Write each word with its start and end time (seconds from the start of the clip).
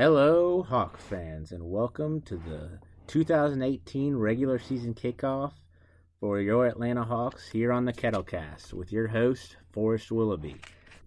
Hello, 0.00 0.62
Hawks 0.62 1.04
fans, 1.04 1.52
and 1.52 1.62
welcome 1.62 2.22
to 2.22 2.38
the 2.38 2.78
2018 3.06 4.16
regular 4.16 4.58
season 4.58 4.94
kickoff 4.94 5.52
for 6.18 6.40
your 6.40 6.64
Atlanta 6.64 7.04
Hawks 7.04 7.50
here 7.50 7.70
on 7.70 7.84
the 7.84 7.92
Kettlecast 7.92 8.72
with 8.72 8.92
your 8.92 9.08
host, 9.08 9.58
Forrest 9.72 10.10
Willoughby. 10.10 10.56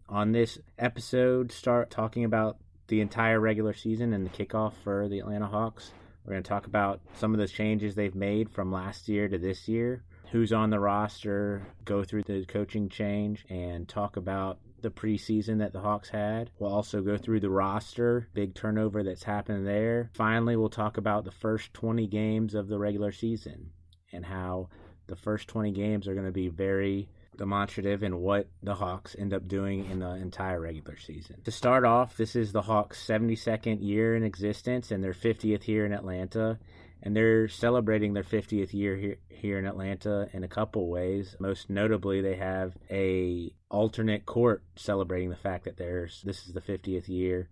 On 0.07 0.31
this 0.31 0.59
episode, 0.77 1.51
start 1.51 1.89
talking 1.89 2.23
about 2.23 2.57
the 2.85 3.01
entire 3.01 3.39
regular 3.39 3.73
season 3.73 4.13
and 4.13 4.23
the 4.23 4.29
kickoff 4.29 4.73
for 4.83 5.07
the 5.07 5.17
Atlanta 5.17 5.47
Hawks. 5.47 5.91
We're 6.23 6.33
going 6.33 6.43
to 6.43 6.49
talk 6.49 6.67
about 6.67 7.01
some 7.15 7.33
of 7.33 7.39
the 7.39 7.47
changes 7.47 7.95
they've 7.95 8.13
made 8.13 8.51
from 8.51 8.71
last 8.71 9.09
year 9.09 9.27
to 9.27 9.39
this 9.39 9.67
year, 9.67 10.03
who's 10.31 10.53
on 10.53 10.69
the 10.69 10.79
roster, 10.79 11.65
go 11.83 12.03
through 12.03 12.25
the 12.27 12.45
coaching 12.45 12.89
change, 12.89 13.43
and 13.49 13.89
talk 13.89 14.17
about 14.17 14.59
the 14.83 14.91
preseason 14.91 15.57
that 15.59 15.73
the 15.73 15.79
Hawks 15.79 16.09
had. 16.09 16.51
We'll 16.59 16.71
also 16.71 17.01
go 17.01 17.17
through 17.17 17.39
the 17.39 17.49
roster, 17.49 18.27
big 18.33 18.53
turnover 18.53 19.03
that's 19.03 19.23
happened 19.23 19.65
there. 19.65 20.11
Finally, 20.13 20.55
we'll 20.55 20.69
talk 20.69 20.97
about 20.97 21.25
the 21.25 21.31
first 21.31 21.73
20 21.73 22.05
games 22.07 22.53
of 22.53 22.67
the 22.67 22.77
regular 22.77 23.11
season 23.11 23.71
and 24.11 24.25
how 24.25 24.69
the 25.07 25.15
first 25.15 25.47
20 25.47 25.71
games 25.71 26.07
are 26.07 26.13
going 26.13 26.25
to 26.25 26.31
be 26.31 26.49
very 26.49 27.09
demonstrative 27.37 28.03
in 28.03 28.17
what 28.17 28.47
the 28.61 28.75
Hawks 28.75 29.15
end 29.17 29.33
up 29.33 29.47
doing 29.47 29.89
in 29.89 29.99
the 29.99 30.11
entire 30.11 30.59
regular 30.59 30.97
season. 30.97 31.41
To 31.45 31.51
start 31.51 31.83
off, 31.83 32.15
this 32.15 32.35
is 32.35 32.51
the 32.51 32.61
Hawks' 32.61 33.05
72nd 33.05 33.81
year 33.81 34.15
in 34.15 34.23
existence 34.23 34.91
and 34.91 35.03
their 35.03 35.13
50th 35.13 35.63
here 35.63 35.85
in 35.85 35.93
Atlanta 35.93 36.59
and 37.03 37.13
they're 37.13 37.49
celebrating 37.49 38.13
their 38.13 38.23
50th 38.23 38.73
year 38.73 38.95
here, 38.95 39.17
here 39.27 39.59
in 39.59 39.65
Atlanta 39.65 40.29
in 40.31 40.45
a 40.45 40.47
couple 40.47 40.89
ways. 40.89 41.35
Most 41.37 41.69
notably, 41.69 42.21
they 42.21 42.37
have 42.37 42.77
a 42.89 43.53
alternate 43.69 44.25
court 44.25 44.63
celebrating 44.77 45.29
the 45.29 45.35
fact 45.35 45.65
that 45.65 45.75
there's 45.75 46.21
this 46.23 46.47
is 46.47 46.53
the 46.53 46.61
50th 46.61 47.09
year 47.09 47.49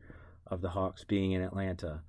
of 0.47 0.61
the 0.61 0.69
Hawks 0.69 1.03
being 1.03 1.33
in 1.33 1.41
Atlanta. 1.41 2.01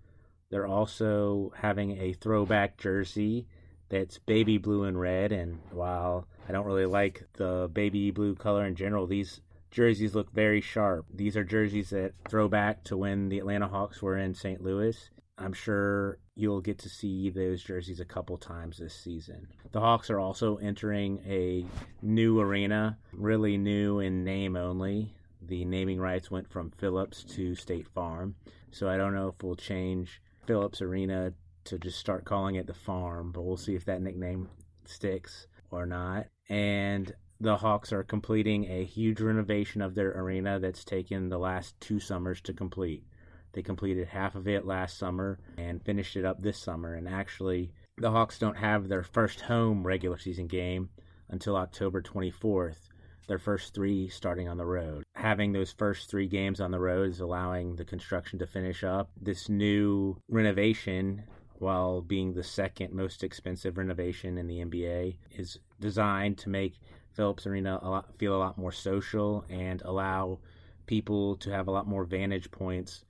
They're 0.51 0.69
also 0.69 1.53
having 1.57 1.99
a 1.99 2.13
throwback 2.13 2.79
jersey 2.79 3.49
that's 3.89 4.19
baby 4.19 4.59
blue 4.59 4.85
and 4.85 4.99
red. 4.99 5.33
And 5.33 5.59
while 5.73 6.29
I 6.49 6.53
don't 6.53 6.67
really 6.67 6.87
like 6.87 7.25
the 7.35 7.69
baby 7.73 8.13
blue 8.13 8.37
color 8.37 8.65
in 8.65 8.77
general, 8.77 9.09
these 9.09 9.41
jerseys 9.73 10.15
look 10.15 10.33
very 10.33 10.61
sharp. 10.61 11.07
These 11.13 11.37
are 11.37 11.43
jerseys 11.43 11.91
that 11.91 12.13
throw 12.29 12.49
back 12.49 12.85
to 12.85 12.97
when 12.97 13.31
the 13.31 13.41
Atlanta 13.41 13.67
Hawks 13.67 14.01
were 14.01 14.17
in 14.17 14.35
St. 14.35 14.63
Louis. 14.63 15.11
I'm 15.39 15.55
sure 15.55 16.19
you'll 16.35 16.61
get 16.61 16.79
to 16.79 16.89
see 16.89 17.31
those 17.31 17.63
jerseys 17.63 18.01
a 18.01 18.05
couple 18.05 18.39
times 18.39 18.79
this 18.79 18.95
season. 18.95 19.49
The 19.73 19.81
Hawks 19.81 20.11
are 20.11 20.19
also 20.19 20.57
entering 20.57 21.21
a 21.27 21.67
new 22.01 22.41
arena, 22.41 22.99
really 23.13 23.59
new 23.59 24.01
in 24.01 24.25
name 24.25 24.57
only. 24.57 25.15
The 25.43 25.65
naming 25.65 26.01
rights 26.01 26.31
went 26.31 26.51
from 26.51 26.71
Phillips 26.71 27.25
to 27.35 27.55
State 27.55 27.89
Farm, 27.89 28.37
so 28.71 28.89
I 28.89 28.97
don't 28.97 29.15
know 29.15 29.29
if 29.29 29.43
we'll 29.43 29.57
change 29.57 30.23
Phillips 30.47 30.81
Arena 30.81 31.33
to 31.65 31.79
just 31.79 31.99
start 31.99 32.25
calling 32.25 32.55
it 32.55 32.67
the 32.67 32.75
Farm, 32.75 33.33
but 33.33 33.43
we'll 33.43 33.57
see 33.57 33.75
if 33.75 33.85
that 33.87 34.03
nickname 34.03 34.49
sticks 34.85 35.47
or 35.71 35.87
not. 35.87 36.27
And 36.49 37.13
the 37.41 37.57
Hawks 37.57 37.93
are 37.93 38.05
completing 38.05 38.67
a 38.67 38.85
huge 38.85 39.21
renovation 39.21 39.83
of 39.83 39.95
their 39.95 40.13
arena 40.13 40.61
that's 40.61 40.85
taken 40.85 41.29
the 41.29 41.39
last 41.39 41.79
two 41.81 41.99
summers 41.99 42.41
to 42.43 42.53
complete. 42.53 43.05
They 43.53 43.63
completed 43.63 44.09
half 44.09 44.35
of 44.35 44.49
it 44.49 44.65
last 44.65 44.99
summer 44.99 45.39
and 45.59 45.85
finished 45.85 46.17
it 46.17 46.25
up 46.25 46.41
this 46.41 46.59
summer. 46.59 46.95
And 46.95 47.09
actually, 47.09 47.73
the 47.99 48.11
Hawks 48.11 48.39
don't 48.39 48.57
have 48.57 48.89
their 48.89 49.03
first 49.03 49.43
home 49.43 49.87
regular 49.87 50.19
season 50.19 50.47
game 50.47 50.89
until 51.29 51.57
October 51.57 52.01
24th. 52.01 52.89
Their 53.29 53.39
first 53.39 53.75
three 53.75 54.09
starting 54.09 54.49
on 54.49 54.57
the 54.57 54.67
road. 54.67 55.05
Having 55.15 55.53
those 55.53 55.73
first 55.73 56.11
three 56.11 56.27
games 56.27 56.61
on 56.61 56.71
the 56.71 56.81
road 56.81 57.11
is 57.11 57.21
allowing 57.21 57.77
the 57.77 57.85
construction 57.85 58.39
to 58.41 58.47
finish 58.47 58.83
up. 58.83 59.11
This 59.21 59.49
new 59.49 60.17
renovation, 60.29 61.25
while 61.59 62.01
being 62.01 62.33
the 62.33 62.43
second 62.43 62.93
most 62.93 63.23
expensive 63.23 63.79
renovation 63.79 64.39
in 64.39 64.49
the 64.49 64.65
NBA, 64.65 65.17
is 65.31 65.59
designed 65.79 66.39
to 66.39 66.49
make 66.49 66.81
Phillips 67.13 67.47
Arena 67.47 67.79
a 67.83 67.91
lot, 67.91 68.19
feel 68.19 68.35
a 68.35 68.39
lot 68.39 68.59
more 68.59 68.73
social 68.73 69.45
and 69.49 69.83
allow 69.83 70.39
people 70.87 71.37
to 71.37 71.51
have 71.51 71.69
a 71.69 71.71
lot 71.71 71.87
more 71.87 72.05
vantage 72.05 72.51
points 72.51 73.05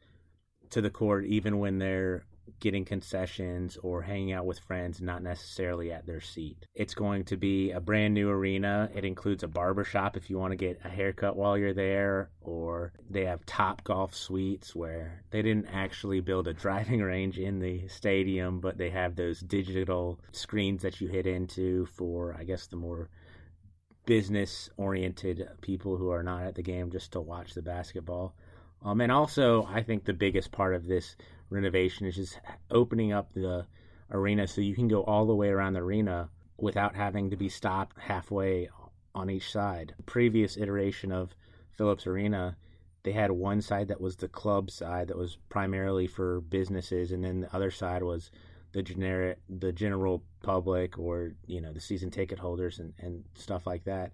to 0.72 0.80
the 0.80 0.90
court 0.90 1.24
even 1.26 1.58
when 1.58 1.78
they're 1.78 2.24
getting 2.60 2.84
concessions 2.84 3.76
or 3.82 4.02
hanging 4.02 4.32
out 4.32 4.46
with 4.46 4.58
friends, 4.60 5.00
not 5.00 5.22
necessarily 5.22 5.92
at 5.92 6.06
their 6.06 6.20
seat. 6.20 6.66
It's 6.74 6.94
going 6.94 7.24
to 7.24 7.36
be 7.36 7.72
a 7.72 7.80
brand 7.80 8.14
new 8.14 8.30
arena. 8.30 8.88
It 8.94 9.04
includes 9.04 9.42
a 9.42 9.48
barber 9.48 9.84
shop 9.84 10.16
if 10.16 10.30
you 10.30 10.38
want 10.38 10.52
to 10.52 10.56
get 10.56 10.80
a 10.84 10.88
haircut 10.88 11.36
while 11.36 11.58
you're 11.58 11.74
there, 11.74 12.30
or 12.40 12.92
they 13.10 13.24
have 13.24 13.44
Topgolf 13.46 14.14
suites 14.14 14.74
where 14.74 15.24
they 15.30 15.42
didn't 15.42 15.66
actually 15.66 16.20
build 16.20 16.46
a 16.46 16.52
driving 16.64 17.00
range 17.00 17.38
in 17.38 17.58
the 17.58 17.86
stadium, 17.88 18.60
but 18.60 18.78
they 18.78 18.90
have 18.90 19.16
those 19.16 19.40
digital 19.40 20.20
screens 20.32 20.82
that 20.82 21.00
you 21.00 21.08
hit 21.08 21.26
into 21.26 21.86
for, 21.86 22.36
I 22.38 22.44
guess, 22.44 22.66
the 22.68 22.76
more 22.76 23.08
business 24.04 24.68
oriented 24.76 25.48
people 25.60 25.96
who 25.96 26.10
are 26.10 26.22
not 26.22 26.42
at 26.42 26.54
the 26.54 26.62
game 26.62 26.90
just 26.90 27.12
to 27.12 27.20
watch 27.20 27.54
the 27.54 27.62
basketball. 27.62 28.34
Um, 28.84 29.00
and 29.00 29.12
also, 29.12 29.68
I 29.70 29.82
think 29.82 30.04
the 30.04 30.12
biggest 30.12 30.50
part 30.50 30.74
of 30.74 30.86
this 30.86 31.16
renovation 31.50 32.06
is 32.06 32.16
just 32.16 32.40
opening 32.70 33.12
up 33.12 33.32
the 33.32 33.66
arena 34.10 34.46
so 34.46 34.60
you 34.60 34.74
can 34.74 34.88
go 34.88 35.02
all 35.04 35.26
the 35.26 35.34
way 35.34 35.48
around 35.48 35.74
the 35.74 35.80
arena 35.80 36.28
without 36.58 36.94
having 36.94 37.30
to 37.30 37.36
be 37.36 37.48
stopped 37.48 37.98
halfway 37.98 38.68
on 39.14 39.30
each 39.30 39.50
side. 39.50 39.94
The 39.96 40.02
previous 40.02 40.56
iteration 40.56 41.12
of 41.12 41.34
Phillips 41.70 42.06
Arena, 42.06 42.56
they 43.02 43.12
had 43.12 43.30
one 43.30 43.60
side 43.60 43.88
that 43.88 44.00
was 44.00 44.16
the 44.16 44.28
club 44.28 44.70
side 44.70 45.08
that 45.08 45.18
was 45.18 45.38
primarily 45.48 46.06
for 46.06 46.40
businesses, 46.40 47.12
and 47.12 47.24
then 47.24 47.40
the 47.40 47.54
other 47.54 47.70
side 47.70 48.02
was 48.02 48.30
the 48.72 48.82
generic, 48.82 49.38
the 49.48 49.72
general 49.72 50.22
public, 50.42 50.98
or 50.98 51.32
you 51.46 51.60
know, 51.60 51.72
the 51.72 51.80
season 51.80 52.10
ticket 52.10 52.38
holders 52.38 52.78
and, 52.78 52.94
and 52.98 53.24
stuff 53.34 53.66
like 53.66 53.84
that 53.84 54.12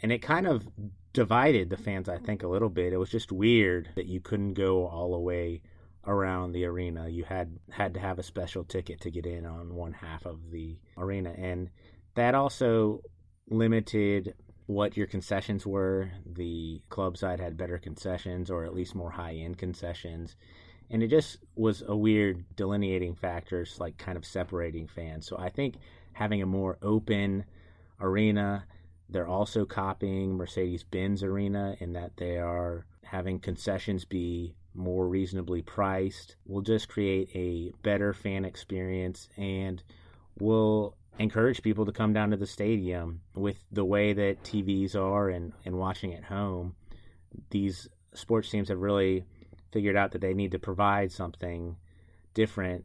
and 0.00 0.12
it 0.12 0.22
kind 0.22 0.46
of 0.46 0.66
divided 1.12 1.70
the 1.70 1.76
fans 1.76 2.08
i 2.08 2.18
think 2.18 2.42
a 2.42 2.48
little 2.48 2.68
bit. 2.68 2.92
It 2.92 2.98
was 2.98 3.10
just 3.10 3.32
weird 3.32 3.90
that 3.96 4.06
you 4.06 4.20
couldn't 4.20 4.54
go 4.54 4.86
all 4.86 5.12
the 5.12 5.18
way 5.18 5.62
around 6.06 6.52
the 6.52 6.64
arena. 6.64 7.08
You 7.08 7.24
had 7.24 7.58
had 7.70 7.94
to 7.94 8.00
have 8.00 8.18
a 8.18 8.22
special 8.22 8.64
ticket 8.64 9.00
to 9.02 9.10
get 9.10 9.26
in 9.26 9.44
on 9.44 9.74
one 9.74 9.92
half 9.92 10.26
of 10.26 10.50
the 10.50 10.78
arena 10.96 11.34
and 11.36 11.70
that 12.14 12.34
also 12.34 13.02
limited 13.50 14.34
what 14.66 14.96
your 14.96 15.06
concessions 15.06 15.66
were. 15.66 16.10
The 16.26 16.82
club 16.88 17.16
side 17.16 17.40
had 17.40 17.56
better 17.56 17.78
concessions 17.78 18.50
or 18.50 18.64
at 18.64 18.74
least 18.74 18.94
more 18.94 19.10
high 19.10 19.34
end 19.34 19.58
concessions 19.58 20.36
and 20.90 21.02
it 21.02 21.08
just 21.08 21.38
was 21.54 21.82
a 21.86 21.96
weird 21.96 22.44
delineating 22.56 23.14
factors 23.14 23.78
like 23.78 23.98
kind 23.98 24.16
of 24.16 24.24
separating 24.24 24.86
fans. 24.86 25.26
So 25.26 25.36
i 25.38 25.48
think 25.48 25.76
having 26.12 26.42
a 26.42 26.46
more 26.46 26.78
open 26.82 27.44
arena 28.00 28.64
they're 29.08 29.28
also 29.28 29.64
copying 29.64 30.36
Mercedes 30.36 30.82
Benz 30.82 31.22
Arena 31.22 31.76
in 31.80 31.94
that 31.94 32.16
they 32.16 32.38
are 32.38 32.84
having 33.04 33.38
concessions 33.38 34.04
be 34.04 34.54
more 34.74 35.08
reasonably 35.08 35.62
priced. 35.62 36.36
We'll 36.44 36.62
just 36.62 36.88
create 36.88 37.30
a 37.34 37.72
better 37.82 38.12
fan 38.12 38.44
experience 38.44 39.28
and 39.36 39.82
we'll 40.38 40.94
encourage 41.18 41.62
people 41.62 41.86
to 41.86 41.92
come 41.92 42.12
down 42.12 42.30
to 42.30 42.36
the 42.36 42.46
stadium 42.46 43.22
with 43.34 43.56
the 43.72 43.84
way 43.84 44.12
that 44.12 44.42
TVs 44.44 44.94
are 44.94 45.30
and, 45.30 45.52
and 45.64 45.78
watching 45.78 46.14
at 46.14 46.24
home. 46.24 46.74
These 47.50 47.88
sports 48.14 48.50
teams 48.50 48.68
have 48.68 48.78
really 48.78 49.24
figured 49.72 49.96
out 49.96 50.12
that 50.12 50.20
they 50.20 50.34
need 50.34 50.52
to 50.52 50.58
provide 50.58 51.10
something 51.12 51.76
different 52.34 52.84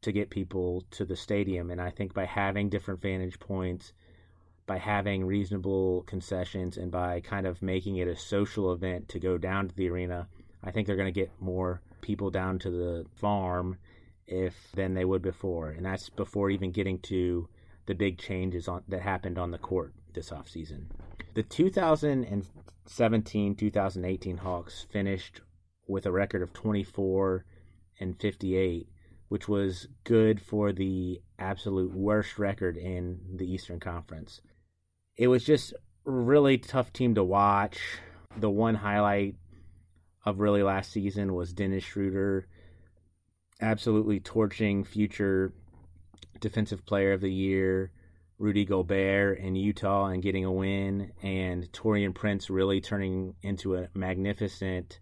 to 0.00 0.12
get 0.12 0.30
people 0.30 0.84
to 0.92 1.04
the 1.04 1.16
stadium. 1.16 1.70
And 1.70 1.80
I 1.80 1.90
think 1.90 2.14
by 2.14 2.24
having 2.24 2.68
different 2.68 3.00
vantage 3.00 3.38
points 3.38 3.92
by 4.68 4.78
having 4.78 5.24
reasonable 5.24 6.02
concessions 6.02 6.76
and 6.76 6.92
by 6.92 7.20
kind 7.20 7.46
of 7.46 7.62
making 7.62 7.96
it 7.96 8.06
a 8.06 8.14
social 8.14 8.70
event 8.70 9.08
to 9.08 9.18
go 9.18 9.38
down 9.38 9.66
to 9.66 9.74
the 9.74 9.88
arena, 9.88 10.28
I 10.62 10.70
think 10.70 10.86
they're 10.86 10.94
going 10.94 11.12
to 11.12 11.20
get 11.20 11.32
more 11.40 11.80
people 12.02 12.30
down 12.30 12.60
to 12.60 12.70
the 12.70 13.06
farm 13.16 13.78
if 14.26 14.70
than 14.74 14.92
they 14.92 15.06
would 15.06 15.22
before, 15.22 15.70
and 15.70 15.86
that's 15.86 16.10
before 16.10 16.50
even 16.50 16.70
getting 16.70 16.98
to 16.98 17.48
the 17.86 17.94
big 17.94 18.18
changes 18.18 18.68
on, 18.68 18.82
that 18.88 19.00
happened 19.00 19.38
on 19.38 19.52
the 19.52 19.58
court 19.58 19.94
this 20.12 20.28
offseason. 20.28 20.84
The 21.32 21.44
2017-2018 21.44 24.38
Hawks 24.40 24.86
finished 24.90 25.40
with 25.86 26.04
a 26.04 26.12
record 26.12 26.42
of 26.42 26.52
24 26.52 27.46
and 28.00 28.20
58, 28.20 28.86
which 29.28 29.48
was 29.48 29.88
good 30.04 30.42
for 30.42 30.72
the 30.72 31.22
absolute 31.38 31.94
worst 31.94 32.38
record 32.38 32.76
in 32.76 33.18
the 33.34 33.50
Eastern 33.50 33.80
Conference 33.80 34.42
it 35.18 35.28
was 35.28 35.44
just 35.44 35.74
really 36.04 36.56
tough 36.56 36.92
team 36.92 37.14
to 37.16 37.24
watch. 37.24 37.80
The 38.38 38.48
one 38.48 38.76
highlight 38.76 39.34
of 40.24 40.40
really 40.40 40.62
last 40.62 40.92
season 40.92 41.34
was 41.34 41.52
Dennis 41.52 41.84
Schroeder 41.84 42.46
absolutely 43.60 44.20
torching 44.20 44.84
future 44.84 45.52
defensive 46.40 46.86
player 46.86 47.12
of 47.12 47.20
the 47.20 47.32
year 47.32 47.90
Rudy 48.38 48.64
Gobert 48.64 49.38
in 49.40 49.56
Utah 49.56 50.06
and 50.06 50.22
getting 50.22 50.44
a 50.44 50.52
win, 50.52 51.12
and 51.22 51.70
Taurean 51.72 52.14
Prince 52.14 52.48
really 52.48 52.80
turning 52.80 53.34
into 53.42 53.74
a 53.74 53.88
magnificent 53.94 55.00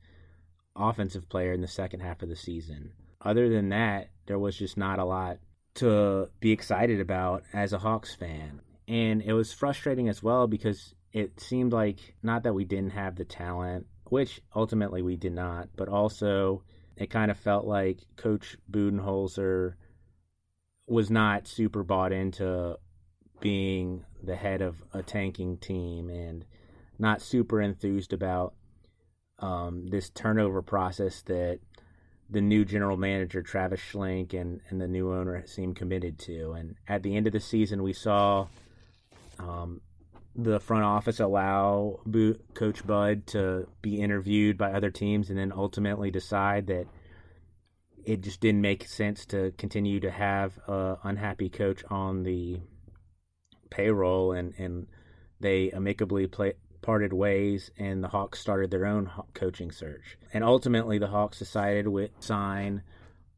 offensive 0.74 1.28
player 1.28 1.52
in 1.52 1.60
the 1.60 1.68
second 1.68 2.00
half 2.00 2.22
of 2.22 2.30
the 2.30 2.36
season. 2.36 2.92
Other 3.20 3.50
than 3.50 3.68
that, 3.70 4.08
there 4.26 4.38
was 4.38 4.56
just 4.56 4.78
not 4.78 4.98
a 4.98 5.04
lot 5.04 5.38
to 5.74 6.30
be 6.40 6.50
excited 6.50 7.00
about 7.00 7.42
as 7.52 7.74
a 7.74 7.78
Hawks 7.78 8.14
fan. 8.14 8.62
And 8.88 9.22
it 9.22 9.32
was 9.32 9.52
frustrating 9.52 10.08
as 10.08 10.22
well 10.22 10.46
because 10.46 10.94
it 11.12 11.40
seemed 11.40 11.72
like 11.72 12.14
not 12.22 12.44
that 12.44 12.54
we 12.54 12.64
didn't 12.64 12.92
have 12.92 13.16
the 13.16 13.24
talent, 13.24 13.86
which 14.04 14.40
ultimately 14.54 15.02
we 15.02 15.16
did 15.16 15.32
not, 15.32 15.68
but 15.76 15.88
also 15.88 16.62
it 16.96 17.10
kind 17.10 17.30
of 17.30 17.38
felt 17.38 17.66
like 17.66 18.00
Coach 18.16 18.56
Budenholzer 18.70 19.74
was 20.86 21.10
not 21.10 21.48
super 21.48 21.82
bought 21.82 22.12
into 22.12 22.78
being 23.40 24.04
the 24.22 24.36
head 24.36 24.62
of 24.62 24.82
a 24.92 25.02
tanking 25.02 25.58
team 25.58 26.08
and 26.08 26.44
not 26.98 27.20
super 27.20 27.60
enthused 27.60 28.12
about 28.12 28.54
um, 29.38 29.88
this 29.88 30.08
turnover 30.10 30.62
process 30.62 31.22
that 31.22 31.58
the 32.30 32.40
new 32.40 32.64
general 32.64 32.96
manager 32.96 33.42
Travis 33.42 33.80
Schlenk 33.80 34.32
and, 34.32 34.60
and 34.68 34.80
the 34.80 34.88
new 34.88 35.12
owner 35.12 35.46
seem 35.46 35.74
committed 35.74 36.18
to. 36.20 36.52
And 36.52 36.76
at 36.88 37.02
the 37.02 37.16
end 37.16 37.26
of 37.26 37.32
the 37.32 37.40
season, 37.40 37.82
we 37.82 37.92
saw 37.92 38.48
um, 39.38 39.80
the 40.34 40.60
front 40.60 40.84
office 40.84 41.20
allow 41.20 42.00
Coach 42.54 42.86
Bud 42.86 43.26
to 43.28 43.66
be 43.82 44.00
interviewed 44.00 44.58
by 44.58 44.72
other 44.72 44.90
teams, 44.90 45.30
and 45.30 45.38
then 45.38 45.52
ultimately 45.54 46.10
decide 46.10 46.66
that 46.66 46.86
it 48.04 48.20
just 48.20 48.40
didn't 48.40 48.60
make 48.60 48.86
sense 48.86 49.26
to 49.26 49.52
continue 49.58 49.98
to 50.00 50.10
have 50.10 50.58
a 50.68 50.98
unhappy 51.02 51.48
coach 51.48 51.82
on 51.90 52.22
the 52.22 52.60
payroll, 53.70 54.32
and 54.32 54.54
and 54.58 54.86
they 55.40 55.70
amicably 55.70 56.26
play, 56.26 56.54
parted 56.82 57.12
ways, 57.12 57.70
and 57.78 58.04
the 58.04 58.08
Hawks 58.08 58.38
started 58.38 58.70
their 58.70 58.86
own 58.86 59.10
coaching 59.34 59.72
search. 59.72 60.18
And 60.32 60.44
ultimately, 60.44 60.98
the 60.98 61.08
Hawks 61.08 61.38
decided 61.38 61.86
to 61.86 62.08
sign 62.20 62.82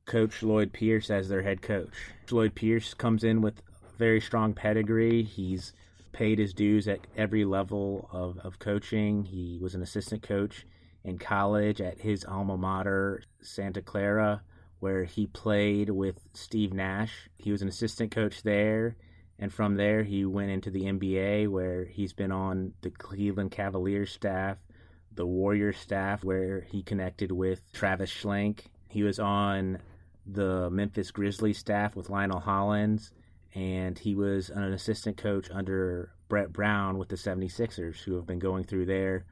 Coach 0.05 0.43
Lloyd 0.43 0.73
Pierce 0.73 1.11
as 1.11 1.29
their 1.29 1.43
head 1.43 1.63
coach. 1.63 1.95
Lloyd 2.31 2.55
Pierce 2.55 2.93
comes 2.95 3.25
in 3.25 3.41
with 3.41 3.63
very 3.97 4.21
strong 4.21 4.53
pedigree. 4.53 5.23
He's 5.23 5.73
paid 6.13 6.39
his 6.39 6.55
dues 6.55 6.89
at 6.89 7.07
every 7.17 7.45
level 7.45 8.09
of, 8.13 8.39
of 8.39 8.59
coaching. 8.59 9.25
He 9.25 9.59
was 9.61 9.75
an 9.75 9.83
assistant 9.83 10.23
coach 10.23 10.67
in 11.05 11.19
college 11.19 11.81
at 11.81 12.01
his 12.01 12.25
alma 12.25 12.57
mater, 12.57 13.23
Santa 13.41 13.83
Clara, 13.83 14.43
where 14.81 15.05
he 15.05 15.27
played 15.27 15.91
with 15.91 16.21
Steve 16.35 16.73
Nash. 16.73 17.29
He 17.39 17.51
was 17.51 17.63
an 17.63 17.69
assistant 17.69 18.11
coach 18.11 18.43
there. 18.43 18.97
And 19.39 19.53
from 19.53 19.77
there, 19.77 20.03
he 20.03 20.25
went 20.25 20.51
into 20.51 20.71
the 20.71 20.83
NBA, 20.83 21.49
where 21.49 21.85
he's 21.85 22.13
been 22.13 22.33
on 22.33 22.73
the 22.81 22.91
Cleveland 22.91 23.53
Cavaliers 23.53 24.11
staff, 24.11 24.59
the 25.15 25.27
Warriors 25.27 25.79
staff, 25.79 26.25
where 26.25 26.63
he 26.63 26.83
connected 26.83 27.31
with 27.31 27.73
Travis 27.73 28.11
Schlenk. 28.11 28.67
He 28.89 29.05
was 29.05 29.21
on 29.21 29.79
the 30.27 30.69
Memphis 30.71 31.11
Grizzlies 31.11 31.59
staff 31.59 31.95
with 31.95 32.11
Lionel 32.11 32.41
Hollins, 32.41 33.13
and 33.55 33.99
he 33.99 34.15
was 34.15 34.51
an 34.51 34.73
assistant 34.73 35.17
coach 35.17 35.49
under 35.51 36.13
Brett 36.29 36.53
Brown 36.53 36.99
with 36.99 37.09
the 37.09 37.17
76ers, 37.17 38.03
who 38.03 38.17
have 38.17 38.27
been 38.27 38.39
going 38.39 38.65
through 38.65 38.87
their 38.87 39.25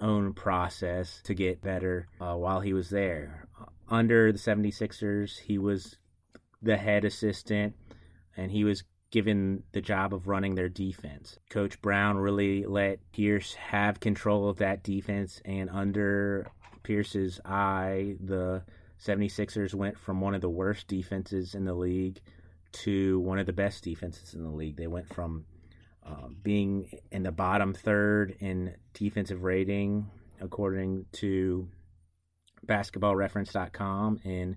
own 0.00 0.32
process 0.32 1.20
to 1.24 1.34
get 1.34 1.62
better 1.62 2.08
uh, 2.20 2.34
while 2.34 2.60
he 2.60 2.72
was 2.72 2.90
there. 2.90 3.48
Under 3.88 4.32
the 4.32 4.38
76ers, 4.38 5.38
he 5.40 5.58
was 5.58 5.96
the 6.62 6.76
head 6.76 7.04
assistant, 7.04 7.74
and 8.36 8.50
he 8.50 8.64
was 8.64 8.84
given 9.10 9.62
the 9.72 9.80
job 9.80 10.12
of 10.12 10.26
running 10.26 10.54
their 10.54 10.68
defense. 10.68 11.38
Coach 11.48 11.80
Brown 11.80 12.16
really 12.16 12.64
let 12.66 12.98
Pierce 13.12 13.54
have 13.54 14.00
control 14.00 14.48
of 14.48 14.58
that 14.58 14.82
defense, 14.82 15.40
and 15.44 15.70
under 15.70 16.48
Pierce's 16.82 17.40
eye, 17.44 18.16
the 18.20 18.62
76ers 19.00 19.74
went 19.74 19.98
from 19.98 20.20
one 20.20 20.34
of 20.34 20.40
the 20.40 20.50
worst 20.50 20.88
defenses 20.88 21.54
in 21.54 21.64
the 21.64 21.74
league 21.74 22.20
to 22.74 23.20
one 23.20 23.38
of 23.38 23.46
the 23.46 23.52
best 23.52 23.84
defenses 23.84 24.34
in 24.34 24.42
the 24.42 24.50
league. 24.50 24.76
They 24.76 24.86
went 24.86 25.12
from 25.12 25.44
uh, 26.06 26.28
being 26.42 26.90
in 27.10 27.22
the 27.22 27.32
bottom 27.32 27.72
third 27.72 28.36
in 28.40 28.74
defensive 28.92 29.42
rating, 29.42 30.10
according 30.40 31.06
to 31.12 31.68
basketballreference.com, 32.66 34.20
in 34.24 34.56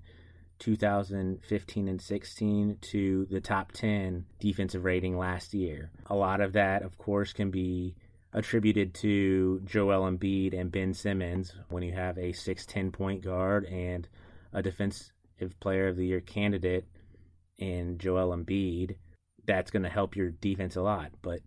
2015 0.60 1.88
and 1.88 2.02
16 2.02 2.78
to 2.82 3.28
the 3.30 3.42
top 3.42 3.72
10 3.72 4.26
defensive 4.40 4.84
rating 4.84 5.18
last 5.18 5.54
year. 5.54 5.92
A 6.08 6.16
lot 6.16 6.42
of 6.42 6.54
that, 6.54 6.82
of 6.82 6.98
course, 6.98 7.32
can 7.32 7.52
be 7.52 7.96
attributed 8.34 8.94
to 8.94 9.62
Joel 9.66 10.10
Embiid 10.10 10.60
and 10.60 10.72
Ben 10.72 10.94
Simmons 10.94 11.54
when 11.70 11.84
you 11.84 11.94
have 11.94 12.18
a 12.18 12.34
6'10 12.34 12.92
point 12.92 13.24
guard 13.24 13.66
and 13.66 14.08
a 14.52 14.62
defensive 14.62 15.12
player 15.60 15.88
of 15.88 15.96
the 15.96 16.08
year 16.08 16.20
candidate 16.20 16.86
in 17.58 17.98
Joel 17.98 18.36
Embiid. 18.36 18.96
That's 19.46 19.72
going 19.72 19.84
to 19.84 19.90
help 19.90 20.16
your 20.16 20.32
defense 20.32 20.76
a 20.76 20.82
lot. 20.82 21.12
But 21.22 21.40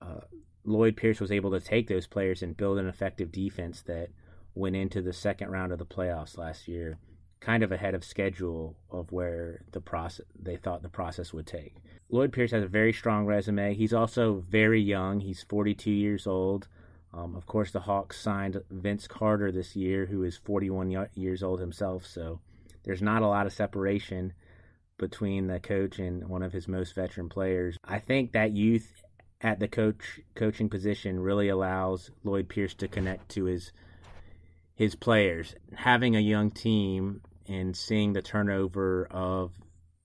uh, 0.00 0.20
Lloyd 0.64 0.96
Pierce 0.96 1.20
was 1.20 1.32
able 1.32 1.50
to 1.52 1.60
take 1.60 1.88
those 1.88 2.06
players 2.06 2.42
and 2.42 2.56
build 2.56 2.78
an 2.78 2.88
effective 2.88 3.32
defense 3.32 3.82
that 3.82 4.10
went 4.54 4.76
into 4.76 5.00
the 5.00 5.12
second 5.12 5.50
round 5.50 5.72
of 5.72 5.78
the 5.78 5.86
playoffs 5.86 6.36
last 6.36 6.68
year 6.68 6.98
kind 7.40 7.62
of 7.62 7.72
ahead 7.72 7.94
of 7.94 8.04
schedule 8.04 8.76
of 8.90 9.12
where 9.12 9.62
the 9.72 9.80
process 9.80 10.26
they 10.40 10.56
thought 10.56 10.82
the 10.82 10.88
process 10.88 11.32
would 11.32 11.46
take. 11.46 11.76
Lloyd 12.10 12.32
Pierce 12.32 12.50
has 12.50 12.64
a 12.64 12.68
very 12.68 12.92
strong 12.92 13.26
resume. 13.26 13.74
He's 13.74 13.92
also 13.92 14.44
very 14.48 14.80
young. 14.80 15.20
He's 15.20 15.44
42 15.48 15.90
years 15.90 16.26
old. 16.26 16.68
Um, 17.12 17.36
of 17.36 17.46
course, 17.46 17.70
the 17.70 17.80
Hawks 17.80 18.20
signed 18.20 18.60
Vince 18.70 19.06
Carter 19.06 19.52
this 19.52 19.76
year, 19.76 20.06
who 20.06 20.22
is 20.24 20.36
41 20.36 21.08
years 21.14 21.42
old 21.42 21.60
himself. 21.60 22.06
So 22.06 22.40
there's 22.84 23.02
not 23.02 23.22
a 23.22 23.28
lot 23.28 23.46
of 23.46 23.52
separation 23.52 24.32
between 24.98 25.46
the 25.46 25.60
coach 25.60 25.98
and 25.98 26.28
one 26.28 26.42
of 26.42 26.52
his 26.52 26.68
most 26.68 26.94
veteran 26.94 27.28
players. 27.28 27.76
I 27.84 27.98
think 27.98 28.32
that 28.32 28.52
youth 28.52 29.02
at 29.40 29.60
the 29.60 29.68
coach 29.68 30.20
coaching 30.34 30.68
position 30.68 31.20
really 31.20 31.48
allows 31.48 32.10
Lloyd 32.24 32.48
Pierce 32.48 32.74
to 32.74 32.88
connect 32.88 33.28
to 33.30 33.44
his 33.44 33.72
his 34.74 34.94
players. 34.94 35.54
Having 35.74 36.16
a 36.16 36.20
young 36.20 36.50
team 36.50 37.22
and 37.48 37.76
seeing 37.76 38.12
the 38.12 38.22
turnover 38.22 39.06
of 39.10 39.52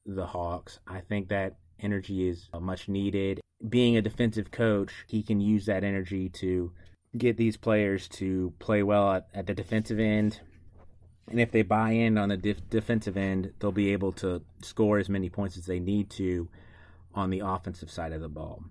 the 0.06 0.26
Hawks, 0.26 0.80
I 0.88 1.02
think 1.02 1.30
that 1.30 1.58
energy 1.80 2.28
is 2.28 2.50
much 2.60 2.88
needed. 2.88 3.40
Being 3.68 3.98
a 3.98 4.02
defensive 4.02 4.52
coach, 4.52 4.92
he 5.08 5.22
can 5.24 5.40
use 5.40 5.66
that 5.68 5.84
energy 5.84 6.30
to 6.30 6.72
get 7.18 7.38
these 7.38 7.58
players 7.58 8.08
to 8.08 8.54
play 8.60 8.82
well 8.84 9.14
at, 9.14 9.28
at 9.34 9.48
the 9.48 9.54
defensive 9.54 10.00
end. 10.00 10.40
And 11.30 11.40
if 11.40 11.52
they 11.52 11.62
buy 11.62 11.92
in 11.92 12.18
on 12.18 12.30
the 12.30 12.38
def- 12.38 12.70
defensive 12.70 13.18
end, 13.18 13.54
they'll 13.60 13.72
be 13.72 13.94
able 13.94 14.12
to 14.14 14.42
score 14.62 15.00
as 15.00 15.10
many 15.10 15.30
points 15.30 15.58
as 15.58 15.66
they 15.66 15.80
need 15.80 16.10
to 16.12 16.50
on 17.16 17.30
the 17.30 17.40
offensive 17.40 17.90
side 17.90 18.12
of 18.12 18.22
the 18.22 18.30
ball. 18.30 18.64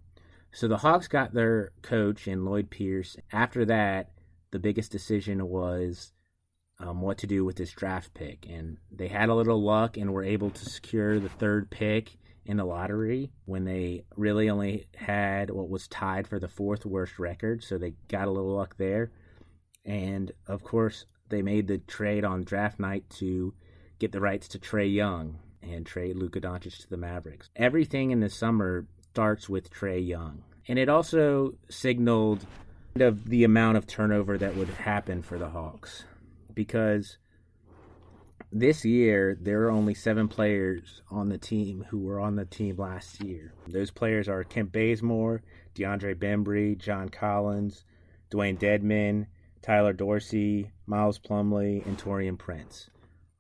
So 0.53 0.69
the 0.69 0.79
Hawks 0.79 1.09
got 1.09 1.33
their 1.33 1.73
coach 1.81 2.29
in 2.29 2.45
Lloyd 2.45 2.69
Pierce. 2.69 3.17
After 3.33 3.65
that, 3.65 4.11
the 4.51 4.59
biggest 4.59 4.93
decision 4.93 5.49
was 5.49 6.13
um, 6.79 7.01
what 7.01 7.19
to 7.19 7.27
do 7.27 7.45
with 7.45 7.57
this 7.57 7.73
draft 7.73 8.13
pick. 8.13 8.47
And 8.49 8.77
they 8.91 9.09
had 9.09 9.31
a 9.31 9.35
little 9.35 9.63
luck 9.63 9.97
and 9.97 10.13
were 10.13 10.25
able 10.25 10.51
to 10.51 10.65
secure 10.65 11.19
the 11.19 11.31
third 11.31 11.71
pick 11.71 12.17
in 12.45 12.57
the 12.57 12.65
lottery 12.65 13.31
when 13.47 13.65
they 13.65 14.05
really 14.17 14.51
only 14.51 14.89
had 14.97 15.49
what 15.49 15.71
was 15.71 15.89
tied 15.89 16.27
for 16.27 16.39
the 16.39 16.49
fourth 16.49 16.85
worst 16.85 17.19
record. 17.19 17.65
So 17.65 17.79
they 17.79 17.95
got 18.09 18.29
a 18.29 18.31
little 18.31 18.55
luck 18.55 18.77
there. 18.77 19.11
And 19.85 20.33
of 20.47 20.63
course, 20.63 21.07
they 21.33 21.43
made 21.43 21.67
the 21.67 21.79
trade 21.79 22.25
on 22.25 22.45
draft 22.45 22.79
night 22.79 23.09
to 23.09 23.53
get 23.99 24.13
the 24.13 24.21
rights 24.21 24.47
to 24.49 24.59
Trae 24.59 24.93
Young 24.93 25.39
and 25.63 25.87
trade 25.87 26.17
Luka 26.17 26.41
Doncic 26.41 26.81
to 26.83 26.91
the 26.91 26.97
Mavericks. 26.97 27.49
Everything 27.57 28.11
in 28.11 28.21
the 28.21 28.29
summer 28.29 28.87
starts 29.11 29.49
with 29.49 29.71
Trae 29.71 30.07
Young. 30.07 30.45
And 30.69 30.79
it 30.79 30.89
also 30.89 31.55
signaled 31.71 32.47
of 33.01 33.29
the 33.29 33.45
amount 33.45 33.79
of 33.79 33.87
turnover 33.87 34.37
that 34.39 34.55
would 34.57 34.69
happen 34.69 35.23
for 35.23 35.39
the 35.39 35.49
Hawks 35.49 36.05
because 36.55 37.17
this 38.53 38.85
year 38.85 39.37
there 39.41 39.63
are 39.63 39.71
only 39.71 39.95
seven 39.95 40.29
players 40.29 41.01
on 41.11 41.31
the 41.31 41.39
team 41.39 41.87
who 41.89 42.01
were 42.01 42.21
on 42.21 42.37
the 42.37 42.45
team 42.45 42.77
last 42.77 43.25
year. 43.25 43.55
Those 43.67 43.91
players 43.91 44.29
are 44.29 44.45
Kent 44.45 44.73
Bazemore, 44.73 45.43
DeAndre 45.75 46.15
Bembry, 46.15 46.77
John 46.77 47.09
Collins, 47.09 47.85
Dwayne 48.31 48.59
Dedmon, 48.59 49.27
Tyler 49.63 49.93
Dorsey, 49.93 50.71
Miles 50.93 51.19
Plumlee, 51.19 51.87
and 51.87 51.97
Taurean 51.97 52.37
Prince. 52.37 52.91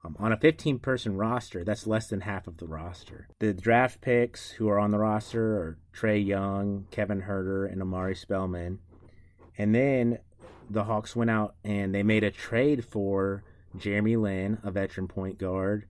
Um, 0.02 0.16
on 0.18 0.32
a 0.32 0.38
15 0.38 0.78
person 0.78 1.18
roster, 1.18 1.64
that's 1.64 1.86
less 1.86 2.06
than 2.08 2.22
half 2.22 2.46
of 2.46 2.56
the 2.56 2.66
roster. 2.66 3.28
The 3.40 3.52
draft 3.52 4.00
picks 4.00 4.52
who 4.52 4.70
are 4.70 4.78
on 4.78 4.90
the 4.90 4.98
roster 4.98 5.58
are 5.58 5.78
Trae 5.94 6.26
Young, 6.26 6.86
Kevin 6.90 7.22
Huerter, 7.22 7.70
and 7.70 7.82
Omari 7.82 8.16
Spellman. 8.16 8.78
And 9.58 9.74
then 9.74 10.18
the 10.70 10.84
Hawks 10.84 11.14
went 11.14 11.30
out 11.30 11.54
and 11.62 11.94
they 11.94 12.02
made 12.02 12.24
a 12.24 12.30
trade 12.30 12.86
for 12.86 13.44
Jeremy 13.76 14.16
Lin, 14.16 14.56
a 14.64 14.70
veteran 14.70 15.06
point 15.06 15.36
guard, 15.36 15.84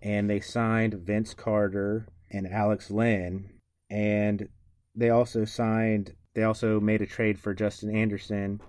and 0.00 0.30
they 0.30 0.40
signed 0.40 0.94
Vince 0.94 1.34
Carter 1.34 2.08
and 2.30 2.48
Alex 2.48 2.90
Len, 2.90 3.50
and 3.90 4.48
they 4.94 5.10
also 5.10 5.44
signed 5.44 6.14
they 6.34 6.44
also 6.44 6.80
made 6.80 7.02
a 7.02 7.06
trade 7.06 7.38
for 7.38 7.52
Justin 7.52 7.94
Anderson 7.94 8.62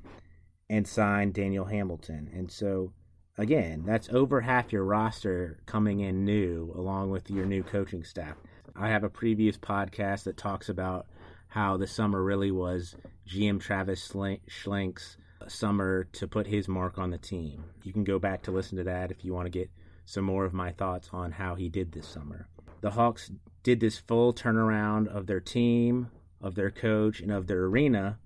and 0.70 0.88
signed 0.88 1.34
Daniel 1.34 1.66
Hamilton. 1.66 2.30
And 2.34 2.52
so 2.52 2.94
again, 3.38 3.84
that's 3.86 4.10
over 4.10 4.42
half 4.42 4.72
your 4.72 4.84
roster 4.84 5.60
coming 5.66 6.00
in 6.00 6.26
new, 6.26 6.74
along 6.76 7.10
with 7.10 7.30
your 7.30 7.46
new 7.46 7.64
coaching 7.64 8.04
staff. 8.04 8.36
I 8.76 8.90
have 8.90 9.04
a 9.04 9.10
previous 9.10 9.58
podcast 9.58 10.24
that 10.24 10.38
talks 10.38 10.70
about 10.70 11.08
how 11.50 11.78
the 11.78 11.88
summer 11.88 12.24
really 12.24 12.52
was 12.52 12.96
GM 13.28 13.60
Travis 13.60 14.08
Schlenk's 14.08 15.18
summer 15.48 16.06
to 16.14 16.28
put 16.28 16.48
his 16.48 16.68
mark 16.68 16.98
on 16.98 17.12
the 17.12 17.18
team. 17.18 17.66
You 17.84 17.94
can 17.94 18.04
go 18.04 18.18
back 18.18 18.42
to 18.44 18.52
listen 18.52 18.78
to 18.78 18.84
that 18.86 19.12
if 19.12 19.24
you 19.24 19.34
want 19.34 19.46
to 19.46 19.52
get 19.52 19.70
some 20.06 20.24
more 20.24 20.46
of 20.46 20.54
my 20.54 20.72
thoughts 20.72 21.10
on 21.14 21.34
how 21.34 21.56
he 21.56 21.70
did 21.70 21.92
this 21.92 22.08
summer. 22.08 22.48
The 22.82 22.92
Hawks 22.92 23.32
did 23.62 23.80
this 23.80 23.98
full 23.98 24.34
turnaround 24.34 25.08
of 25.08 25.28
their 25.28 25.40
team, 25.40 26.10
of 26.42 26.56
their 26.56 26.72
coach, 26.72 27.22
and 27.22 27.32
of 27.32 27.48
their 27.48 27.66
arena, 27.66 28.18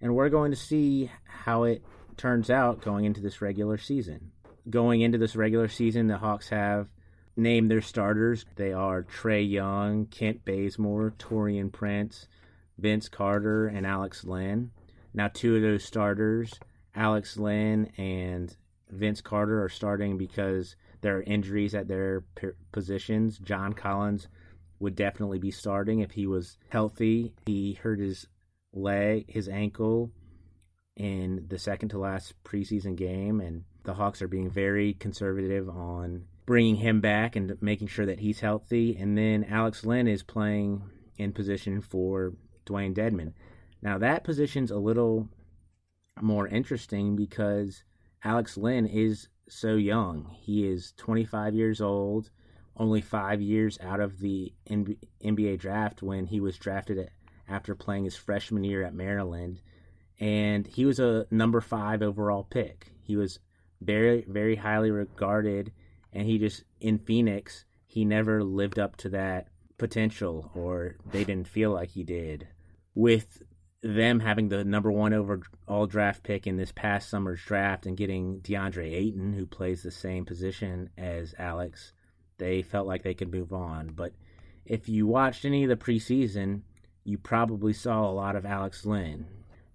and 0.00 0.14
we're 0.14 0.28
going 0.28 0.50
to 0.50 0.56
see 0.56 1.10
how 1.24 1.64
it 1.64 1.82
turns 2.16 2.50
out 2.50 2.82
going 2.82 3.04
into 3.04 3.20
this 3.20 3.40
regular 3.40 3.78
season. 3.78 4.32
Going 4.68 5.00
into 5.00 5.18
this 5.18 5.36
regular 5.36 5.68
season, 5.68 6.08
the 6.08 6.18
Hawks 6.18 6.48
have 6.50 6.88
named 7.36 7.70
their 7.70 7.80
starters. 7.80 8.44
They 8.56 8.72
are 8.72 9.02
Trae 9.02 9.48
Young, 9.48 10.06
Kent 10.06 10.44
Bazemore, 10.44 11.14
Taurean 11.18 11.72
Prince, 11.72 12.26
Vince 12.76 13.08
Carter, 13.08 13.66
and 13.66 13.86
Alex 13.86 14.24
Len. 14.24 14.72
Now, 15.14 15.28
two 15.28 15.56
of 15.56 15.62
those 15.62 15.84
starters, 15.84 16.52
Alex 16.94 17.36
Len 17.36 17.90
and 17.96 18.54
Vince 18.90 19.20
Carter, 19.20 19.62
are 19.62 19.68
starting 19.68 20.18
because 20.18 20.76
there 21.00 21.16
are 21.16 21.22
injuries 21.22 21.74
at 21.74 21.88
their 21.88 22.24
positions. 22.72 23.38
John 23.38 23.72
Collins 23.72 24.28
would 24.80 24.96
definitely 24.96 25.38
be 25.38 25.50
starting 25.50 26.00
if 26.00 26.12
he 26.12 26.26
was 26.26 26.58
healthy. 26.68 27.32
He 27.46 27.74
hurt 27.74 28.00
his 28.00 28.26
leg, 28.72 29.24
his 29.28 29.48
ankle 29.48 30.10
in 30.96 31.46
the 31.48 31.58
second 31.58 31.90
to 31.90 31.98
last 31.98 32.34
preseason 32.44 32.96
game, 32.96 33.40
and 33.40 33.64
the 33.84 33.94
Hawks 33.94 34.20
are 34.20 34.28
being 34.28 34.50
very 34.50 34.94
conservative 34.94 35.68
on 35.68 36.24
bringing 36.44 36.76
him 36.76 37.00
back 37.00 37.36
and 37.36 37.56
making 37.60 37.86
sure 37.86 38.06
that 38.06 38.20
he's 38.20 38.40
healthy. 38.40 38.96
And 38.96 39.16
then 39.16 39.44
Alex 39.44 39.84
Len 39.84 40.08
is 40.08 40.22
playing 40.22 40.82
in 41.16 41.32
position 41.32 41.80
for 41.80 42.32
Dwayne 42.66 42.94
Dedmon. 42.94 43.32
Now, 43.82 43.98
that 43.98 44.24
position's 44.24 44.70
a 44.70 44.78
little 44.78 45.28
more 46.20 46.48
interesting 46.48 47.16
because 47.16 47.84
Alex 48.24 48.56
Len 48.56 48.86
is 48.86 49.28
so 49.48 49.74
young. 49.74 50.34
He 50.40 50.66
is 50.66 50.92
25 50.96 51.54
years 51.54 51.80
old, 51.80 52.30
only 52.76 53.00
five 53.00 53.40
years 53.40 53.78
out 53.80 54.00
of 54.00 54.18
the 54.18 54.52
NBA 54.68 55.58
draft 55.58 56.02
when 56.02 56.26
he 56.26 56.40
was 56.40 56.58
drafted 56.58 56.98
after 57.48 57.74
playing 57.74 58.04
his 58.04 58.16
freshman 58.16 58.64
year 58.64 58.82
at 58.82 58.94
Maryland. 58.94 59.60
And 60.20 60.66
he 60.66 60.84
was 60.84 60.98
a 60.98 61.26
number 61.30 61.60
five 61.60 62.02
overall 62.02 62.44
pick. 62.44 62.92
He 63.02 63.16
was 63.16 63.38
very, 63.80 64.24
very 64.28 64.56
highly 64.56 64.90
regarded. 64.90 65.72
And 66.12 66.26
he 66.26 66.38
just, 66.38 66.64
in 66.80 66.98
Phoenix, 66.98 67.64
he 67.86 68.04
never 68.04 68.42
lived 68.42 68.78
up 68.78 68.96
to 68.96 69.08
that 69.10 69.48
potential, 69.78 70.50
or 70.54 70.96
they 71.10 71.24
didn't 71.24 71.48
feel 71.48 71.70
like 71.70 71.90
he 71.90 72.02
did. 72.02 72.48
With 72.94 73.42
them 73.80 74.20
having 74.20 74.48
the 74.48 74.64
number 74.64 74.90
one 74.90 75.12
overall 75.12 75.86
draft 75.86 76.24
pick 76.24 76.46
in 76.46 76.56
this 76.56 76.72
past 76.72 77.08
summer's 77.08 77.40
draft 77.40 77.86
and 77.86 77.96
getting 77.96 78.40
DeAndre 78.40 78.92
Ayton, 78.92 79.32
who 79.32 79.46
plays 79.46 79.82
the 79.82 79.90
same 79.90 80.24
position 80.24 80.90
as 80.98 81.34
Alex, 81.38 81.92
they 82.38 82.62
felt 82.62 82.88
like 82.88 83.04
they 83.04 83.14
could 83.14 83.32
move 83.32 83.52
on. 83.52 83.92
But 83.94 84.14
if 84.66 84.88
you 84.88 85.06
watched 85.06 85.44
any 85.44 85.62
of 85.62 85.68
the 85.68 85.76
preseason, 85.76 86.62
you 87.08 87.18
probably 87.18 87.72
saw 87.72 88.08
a 88.08 88.12
lot 88.12 88.36
of 88.36 88.46
Alex 88.46 88.84
Len. 88.84 89.26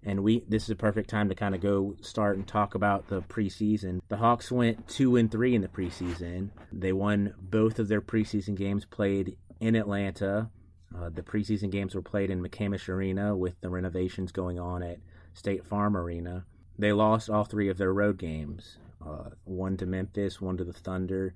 And 0.06 0.22
we 0.22 0.44
this 0.48 0.64
is 0.64 0.70
a 0.70 0.76
perfect 0.76 1.08
time 1.08 1.30
to 1.30 1.34
kind 1.34 1.54
of 1.54 1.62
go 1.62 1.96
start 2.02 2.36
and 2.36 2.46
talk 2.46 2.74
about 2.74 3.08
the 3.08 3.22
preseason. 3.22 4.00
The 4.08 4.18
Hawks 4.18 4.52
went 4.52 4.86
two 4.86 5.16
and 5.16 5.30
three 5.30 5.54
in 5.54 5.62
the 5.62 5.68
preseason. 5.68 6.50
They 6.70 6.92
won 6.92 7.34
both 7.40 7.78
of 7.78 7.88
their 7.88 8.02
preseason 8.02 8.54
games 8.54 8.84
played 8.84 9.36
in 9.60 9.74
Atlanta 9.76 10.50
uh, 10.96 11.10
the 11.10 11.22
preseason 11.22 11.70
games 11.70 11.94
were 11.94 12.02
played 12.02 12.30
in 12.30 12.42
McCamish 12.42 12.88
Arena 12.88 13.36
with 13.36 13.60
the 13.60 13.68
renovations 13.68 14.30
going 14.30 14.60
on 14.60 14.82
at 14.82 14.98
State 15.32 15.64
Farm 15.64 15.96
Arena. 15.96 16.44
They 16.78 16.92
lost 16.92 17.28
all 17.28 17.44
three 17.44 17.68
of 17.68 17.78
their 17.78 17.92
road 17.92 18.18
games 18.18 18.78
uh, 19.04 19.30
one 19.44 19.76
to 19.76 19.86
Memphis, 19.86 20.40
one 20.40 20.56
to 20.56 20.64
the 20.64 20.72
Thunder, 20.72 21.34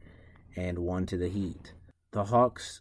and 0.57 0.79
one 0.79 1.07
to 1.07 1.19
the 1.19 1.29
Heat. 1.29 1.75
The 2.13 2.25
Hawks 2.25 2.81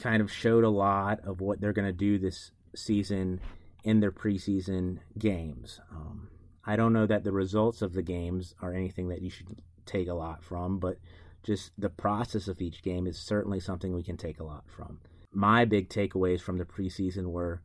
kind 0.00 0.22
of 0.22 0.32
showed 0.32 0.64
a 0.64 0.70
lot 0.70 1.20
of 1.24 1.40
what 1.40 1.60
they're 1.60 1.72
going 1.72 1.86
to 1.86 1.92
do 1.92 2.18
this 2.18 2.50
season 2.74 3.40
in 3.84 4.00
their 4.00 4.12
preseason 4.12 4.98
games. 5.18 5.80
Um, 5.90 6.28
I 6.64 6.76
don't 6.76 6.92
know 6.92 7.06
that 7.06 7.24
the 7.24 7.32
results 7.32 7.82
of 7.82 7.92
the 7.92 8.02
games 8.02 8.54
are 8.60 8.72
anything 8.72 9.08
that 9.08 9.22
you 9.22 9.30
should 9.30 9.62
take 9.86 10.08
a 10.08 10.14
lot 10.14 10.42
from, 10.42 10.78
but 10.78 10.98
just 11.42 11.72
the 11.78 11.90
process 11.90 12.48
of 12.48 12.60
each 12.60 12.82
game 12.82 13.06
is 13.06 13.18
certainly 13.18 13.60
something 13.60 13.94
we 13.94 14.02
can 14.02 14.16
take 14.16 14.40
a 14.40 14.44
lot 14.44 14.64
from 14.66 14.98
my 15.34 15.64
big 15.64 15.88
takeaways 15.88 16.40
from 16.40 16.58
the 16.58 16.64
preseason 16.64 17.26
were 17.26 17.60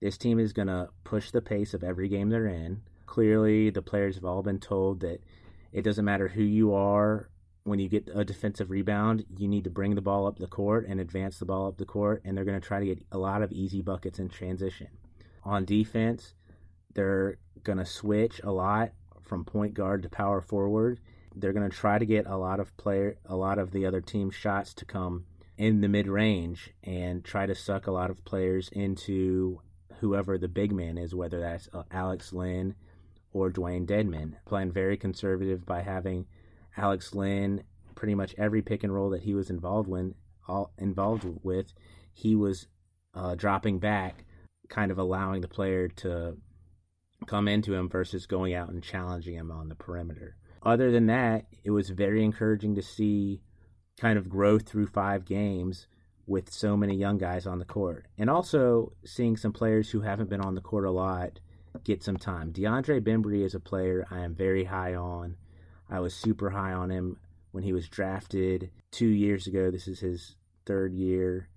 this 0.00 0.18
team 0.18 0.40
is 0.40 0.52
going 0.52 0.68
to 0.68 0.88
push 1.04 1.30
the 1.30 1.40
pace 1.40 1.74
of 1.74 1.84
every 1.84 2.08
game 2.08 2.28
they're 2.28 2.46
in. 2.46 2.82
Clearly, 3.06 3.70
the 3.70 3.82
players 3.82 4.16
have 4.16 4.24
all 4.24 4.42
been 4.42 4.58
told 4.58 5.00
that 5.00 5.22
it 5.72 5.82
doesn't 5.82 6.04
matter 6.04 6.28
who 6.28 6.42
you 6.42 6.74
are. 6.74 7.28
When 7.64 7.78
you 7.78 7.88
get 7.88 8.08
a 8.12 8.24
defensive 8.24 8.70
rebound, 8.70 9.24
you 9.36 9.46
need 9.46 9.64
to 9.64 9.70
bring 9.70 9.94
the 9.94 10.00
ball 10.00 10.26
up 10.26 10.38
the 10.38 10.48
court 10.48 10.86
and 10.88 11.00
advance 11.00 11.38
the 11.38 11.44
ball 11.44 11.68
up 11.68 11.76
the 11.76 11.84
court, 11.84 12.22
and 12.24 12.36
they're 12.36 12.44
going 12.44 12.60
to 12.60 12.66
try 12.66 12.80
to 12.80 12.86
get 12.86 13.04
a 13.12 13.18
lot 13.18 13.42
of 13.42 13.52
easy 13.52 13.82
buckets 13.82 14.18
in 14.18 14.28
transition. 14.28 14.88
On 15.44 15.64
defense, 15.64 16.34
they're 16.94 17.38
going 17.62 17.78
to 17.78 17.86
switch 17.86 18.40
a 18.42 18.50
lot 18.50 18.92
from 19.22 19.44
point 19.44 19.74
guard 19.74 20.02
to 20.02 20.08
power 20.08 20.40
forward. 20.40 20.98
They're 21.34 21.52
going 21.52 21.68
to 21.68 21.76
try 21.76 21.98
to 21.98 22.04
get 22.04 22.26
a 22.26 22.36
lot 22.36 22.60
of 22.60 22.76
player, 22.76 23.16
a 23.26 23.36
lot 23.36 23.58
of 23.58 23.70
the 23.70 23.86
other 23.86 24.00
team's 24.00 24.34
shots 24.34 24.74
to 24.74 24.84
come 24.84 25.24
in 25.56 25.80
the 25.80 25.88
mid 25.88 26.08
range 26.08 26.70
and 26.82 27.24
try 27.24 27.46
to 27.46 27.54
suck 27.54 27.86
a 27.86 27.92
lot 27.92 28.10
of 28.10 28.24
players 28.24 28.68
into 28.72 29.60
whoever 30.00 30.36
the 30.36 30.48
big 30.48 30.72
man 30.72 30.98
is, 30.98 31.14
whether 31.14 31.40
that's 31.40 31.68
uh, 31.72 31.84
Alex 31.90 32.32
Len 32.32 32.74
or 33.32 33.50
Dwayne 33.50 33.86
Dedmon. 33.86 34.34
Playing 34.44 34.72
very 34.72 34.96
conservative 34.96 35.64
by 35.64 35.82
having 35.82 36.26
Alex 36.76 37.14
Len, 37.14 37.64
pretty 37.94 38.14
much 38.14 38.34
every 38.38 38.62
pick 38.62 38.82
and 38.82 38.94
roll 38.94 39.10
that 39.10 39.22
he 39.22 39.34
was 39.34 39.50
involved 39.50 39.88
with, 39.88 40.14
all 40.48 40.72
involved 40.78 41.24
with, 41.42 41.72
he 42.12 42.34
was 42.34 42.66
uh, 43.14 43.34
dropping 43.34 43.78
back, 43.78 44.24
kind 44.68 44.90
of 44.90 44.98
allowing 44.98 45.40
the 45.40 45.48
player 45.48 45.88
to 45.88 46.36
come 47.26 47.48
into 47.48 47.74
him 47.74 47.88
versus 47.88 48.26
going 48.26 48.54
out 48.54 48.70
and 48.70 48.82
challenging 48.82 49.34
him 49.34 49.50
on 49.50 49.68
the 49.68 49.74
perimeter. 49.74 50.36
Other 50.62 50.90
than 50.90 51.06
that, 51.06 51.46
it 51.64 51.70
was 51.70 51.90
very 51.90 52.24
encouraging 52.24 52.74
to 52.76 52.82
see 52.82 53.42
kind 54.00 54.18
of 54.18 54.28
growth 54.28 54.66
through 54.68 54.86
five 54.86 55.24
games 55.24 55.86
with 56.26 56.52
so 56.52 56.76
many 56.76 56.96
young 56.96 57.18
guys 57.18 57.46
on 57.46 57.58
the 57.58 57.64
court. 57.64 58.06
And 58.16 58.30
also 58.30 58.92
seeing 59.04 59.36
some 59.36 59.52
players 59.52 59.90
who 59.90 60.00
haven't 60.00 60.30
been 60.30 60.40
on 60.40 60.54
the 60.54 60.60
court 60.60 60.84
a 60.84 60.90
lot 60.90 61.40
get 61.84 62.02
some 62.02 62.16
time. 62.16 62.52
DeAndre 62.52 63.00
Bembry 63.00 63.44
is 63.44 63.54
a 63.54 63.60
player 63.60 64.06
I 64.10 64.20
am 64.20 64.34
very 64.34 64.64
high 64.64 64.94
on. 64.94 65.36
I 65.92 66.00
was 66.00 66.14
super 66.14 66.48
high 66.48 66.72
on 66.72 66.90
him 66.90 67.18
when 67.50 67.62
he 67.62 67.74
was 67.74 67.86
drafted 67.86 68.70
two 68.90 69.08
years 69.08 69.46
ago. 69.46 69.70
This 69.70 69.86
is 69.86 70.00
his 70.00 70.36
third 70.64 70.94
year. 70.94 71.48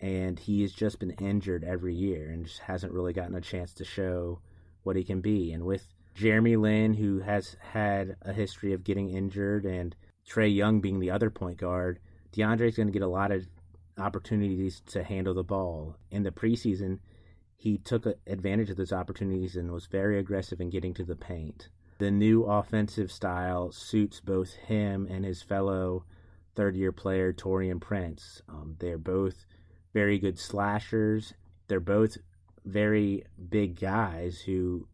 And 0.00 0.36
he 0.36 0.62
has 0.62 0.72
just 0.72 0.98
been 0.98 1.12
injured 1.12 1.62
every 1.62 1.94
year 1.94 2.28
and 2.28 2.44
just 2.44 2.58
hasn't 2.58 2.92
really 2.92 3.12
gotten 3.12 3.36
a 3.36 3.40
chance 3.40 3.72
to 3.74 3.84
show 3.84 4.40
what 4.82 4.96
he 4.96 5.04
can 5.04 5.20
be. 5.20 5.52
And 5.52 5.62
with 5.62 5.86
Jeremy 6.14 6.56
Lin, 6.56 6.94
who 6.94 7.20
has 7.20 7.56
had 7.60 8.16
a 8.22 8.32
history 8.32 8.72
of 8.72 8.82
getting 8.82 9.10
injured 9.10 9.64
and 9.64 9.94
Trae 10.28 10.52
Young 10.52 10.80
being 10.80 10.98
the 10.98 11.12
other 11.12 11.30
point 11.30 11.58
guard, 11.58 12.00
DeAndre's 12.32 12.76
going 12.76 12.88
to 12.88 12.92
get 12.92 13.02
a 13.02 13.06
lot 13.06 13.30
of 13.30 13.46
opportunities 13.96 14.82
to 14.86 15.04
handle 15.04 15.34
the 15.34 15.44
ball. 15.44 15.96
In 16.10 16.24
the 16.24 16.32
preseason, 16.32 16.98
he 17.54 17.78
took 17.78 18.06
advantage 18.26 18.70
of 18.70 18.76
those 18.76 18.92
opportunities 18.92 19.54
and 19.54 19.70
was 19.70 19.86
very 19.86 20.18
aggressive 20.18 20.60
in 20.60 20.70
getting 20.70 20.94
to 20.94 21.04
the 21.04 21.14
paint. 21.14 21.68
The 22.04 22.10
new 22.10 22.44
offensive 22.44 23.10
style 23.10 23.72
suits 23.72 24.20
both 24.20 24.52
him 24.52 25.08
and 25.10 25.24
his 25.24 25.40
fellow 25.40 26.04
third 26.54 26.76
year 26.76 26.92
player, 26.92 27.32
Taurean 27.32 27.80
Prince. 27.80 28.42
Um, 28.46 28.76
they're 28.78 28.98
both 28.98 29.46
very 29.94 30.18
good 30.18 30.38
slashers. 30.38 31.32
They're 31.66 31.80
both 31.80 32.18
very 32.66 33.24
big 33.48 33.80
guys 33.80 34.42
who 34.42 34.86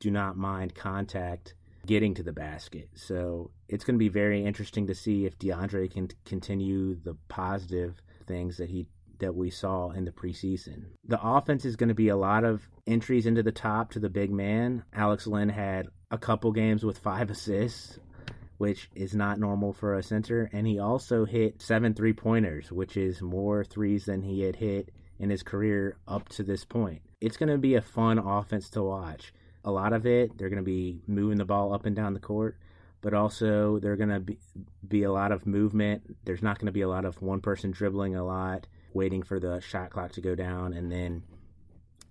do 0.00 0.10
not 0.10 0.36
mind 0.36 0.74
contact 0.74 1.54
getting 1.86 2.12
to 2.12 2.22
the 2.22 2.30
basket. 2.30 2.90
So 2.94 3.52
it's 3.70 3.82
going 3.82 3.94
to 3.94 3.98
be 3.98 4.10
very 4.10 4.44
interesting 4.44 4.86
to 4.88 4.94
see 4.94 5.24
if 5.24 5.38
DeAndre 5.38 5.90
can 5.90 6.10
continue 6.26 6.94
the 6.94 7.16
positive 7.28 8.02
things 8.26 8.58
that 8.58 8.68
he 8.68 8.86
that 9.20 9.34
we 9.34 9.48
saw 9.48 9.92
in 9.92 10.04
the 10.04 10.12
preseason. 10.12 10.88
The 11.06 11.22
offense 11.22 11.64
is 11.64 11.76
going 11.76 11.88
to 11.88 11.94
be 11.94 12.08
a 12.08 12.16
lot 12.18 12.44
of 12.44 12.68
entries 12.86 13.24
into 13.24 13.42
the 13.42 13.50
top 13.50 13.92
to 13.92 13.98
the 13.98 14.10
big 14.10 14.30
man. 14.30 14.84
Alex 14.92 15.26
Len 15.26 15.48
had 15.48 15.88
a 16.10 16.18
couple 16.18 16.52
games 16.52 16.84
with 16.84 16.98
five 16.98 17.30
assists, 17.30 17.98
which 18.58 18.90
is 18.94 19.14
not 19.14 19.38
normal 19.38 19.72
for 19.72 19.94
a 19.94 20.02
center, 20.02 20.50
and 20.52 20.66
he 20.66 20.78
also 20.78 21.24
hit 21.24 21.62
seven 21.62 21.94
three 21.94 22.12
pointers, 22.12 22.70
which 22.72 22.96
is 22.96 23.22
more 23.22 23.64
threes 23.64 24.04
than 24.04 24.22
he 24.22 24.42
had 24.42 24.56
hit 24.56 24.90
in 25.18 25.30
his 25.30 25.42
career 25.42 25.96
up 26.08 26.28
to 26.28 26.42
this 26.42 26.64
point. 26.64 27.00
It's 27.20 27.36
going 27.36 27.48
to 27.50 27.58
be 27.58 27.74
a 27.74 27.82
fun 27.82 28.18
offense 28.18 28.68
to 28.70 28.82
watch 28.82 29.32
a 29.64 29.70
lot 29.70 29.92
of 29.92 30.06
it. 30.06 30.36
They're 30.36 30.48
going 30.48 30.62
to 30.62 30.62
be 30.62 31.00
moving 31.06 31.38
the 31.38 31.44
ball 31.44 31.72
up 31.72 31.86
and 31.86 31.94
down 31.94 32.14
the 32.14 32.20
court. 32.20 32.56
but 33.02 33.14
also 33.14 33.78
they're 33.78 33.96
going 33.96 34.10
to 34.10 34.20
be, 34.20 34.38
be 34.86 35.02
a 35.04 35.12
lot 35.12 35.32
of 35.32 35.46
movement. 35.46 36.16
There's 36.24 36.42
not 36.42 36.58
going 36.58 36.66
to 36.66 36.72
be 36.72 36.82
a 36.82 36.88
lot 36.88 37.04
of 37.04 37.20
one 37.22 37.40
person 37.40 37.70
dribbling 37.70 38.14
a 38.14 38.24
lot, 38.24 38.66
waiting 38.92 39.22
for 39.22 39.40
the 39.40 39.60
shot 39.60 39.90
clock 39.90 40.12
to 40.12 40.20
go 40.20 40.34
down, 40.34 40.72
and 40.74 40.90
then 40.90 41.22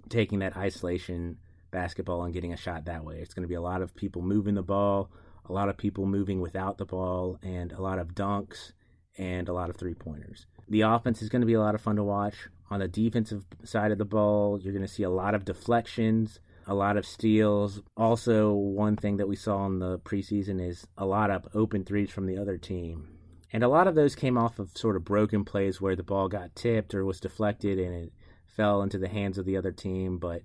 taking 0.09 0.39
that 0.39 0.57
isolation 0.57 1.37
basketball 1.71 2.23
and 2.23 2.33
getting 2.33 2.53
a 2.53 2.57
shot 2.57 2.85
that 2.85 3.03
way. 3.03 3.19
It's 3.19 3.33
going 3.33 3.43
to 3.43 3.49
be 3.49 3.55
a 3.55 3.61
lot 3.61 3.81
of 3.81 3.95
people 3.95 4.21
moving 4.21 4.55
the 4.55 4.63
ball, 4.63 5.09
a 5.45 5.53
lot 5.53 5.69
of 5.69 5.77
people 5.77 6.05
moving 6.05 6.41
without 6.41 6.77
the 6.77 6.85
ball, 6.85 7.37
and 7.41 7.71
a 7.71 7.81
lot 7.81 7.99
of 7.99 8.15
dunks 8.15 8.73
and 9.17 9.49
a 9.49 9.53
lot 9.53 9.69
of 9.69 9.75
three 9.75 9.93
pointers. 9.93 10.45
The 10.67 10.81
offense 10.81 11.21
is 11.21 11.29
going 11.29 11.41
to 11.41 11.47
be 11.47 11.53
a 11.53 11.61
lot 11.61 11.75
of 11.75 11.81
fun 11.81 11.95
to 11.95 12.03
watch. 12.03 12.49
On 12.69 12.79
the 12.79 12.87
defensive 12.87 13.45
side 13.63 13.91
of 13.91 13.97
the 13.97 14.05
ball, 14.05 14.59
you're 14.59 14.73
going 14.73 14.85
to 14.85 14.93
see 14.93 15.03
a 15.03 15.09
lot 15.09 15.33
of 15.33 15.45
deflections, 15.45 16.39
a 16.67 16.75
lot 16.75 16.97
of 16.97 17.05
steals. 17.05 17.81
Also, 17.97 18.53
one 18.53 18.95
thing 18.95 19.17
that 19.17 19.27
we 19.27 19.35
saw 19.35 19.65
in 19.65 19.79
the 19.79 19.97
preseason 19.99 20.61
is 20.61 20.85
a 20.97 21.05
lot 21.05 21.31
of 21.31 21.47
open 21.55 21.83
threes 21.83 22.11
from 22.11 22.27
the 22.27 22.37
other 22.37 22.57
team. 22.57 23.09
And 23.51 23.63
a 23.63 23.67
lot 23.67 23.87
of 23.87 23.95
those 23.95 24.15
came 24.15 24.37
off 24.37 24.59
of 24.59 24.77
sort 24.77 24.95
of 24.95 25.03
broken 25.03 25.43
plays 25.43 25.81
where 25.81 25.95
the 25.95 26.03
ball 26.03 26.27
got 26.27 26.55
tipped 26.55 26.93
or 26.93 27.03
was 27.03 27.19
deflected 27.19 27.79
and 27.79 27.95
it 27.95 28.13
fell 28.45 28.83
into 28.83 28.99
the 28.99 29.07
hands 29.07 29.39
of 29.39 29.45
the 29.45 29.57
other 29.57 29.71
team. 29.71 30.19
But 30.19 30.43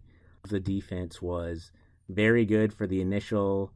the 0.49 0.61
defense 0.61 1.21
was 1.21 1.71
very 2.09 2.45
good 2.45 2.73
for 2.73 2.87
the 2.87 3.01
initial 3.01 3.73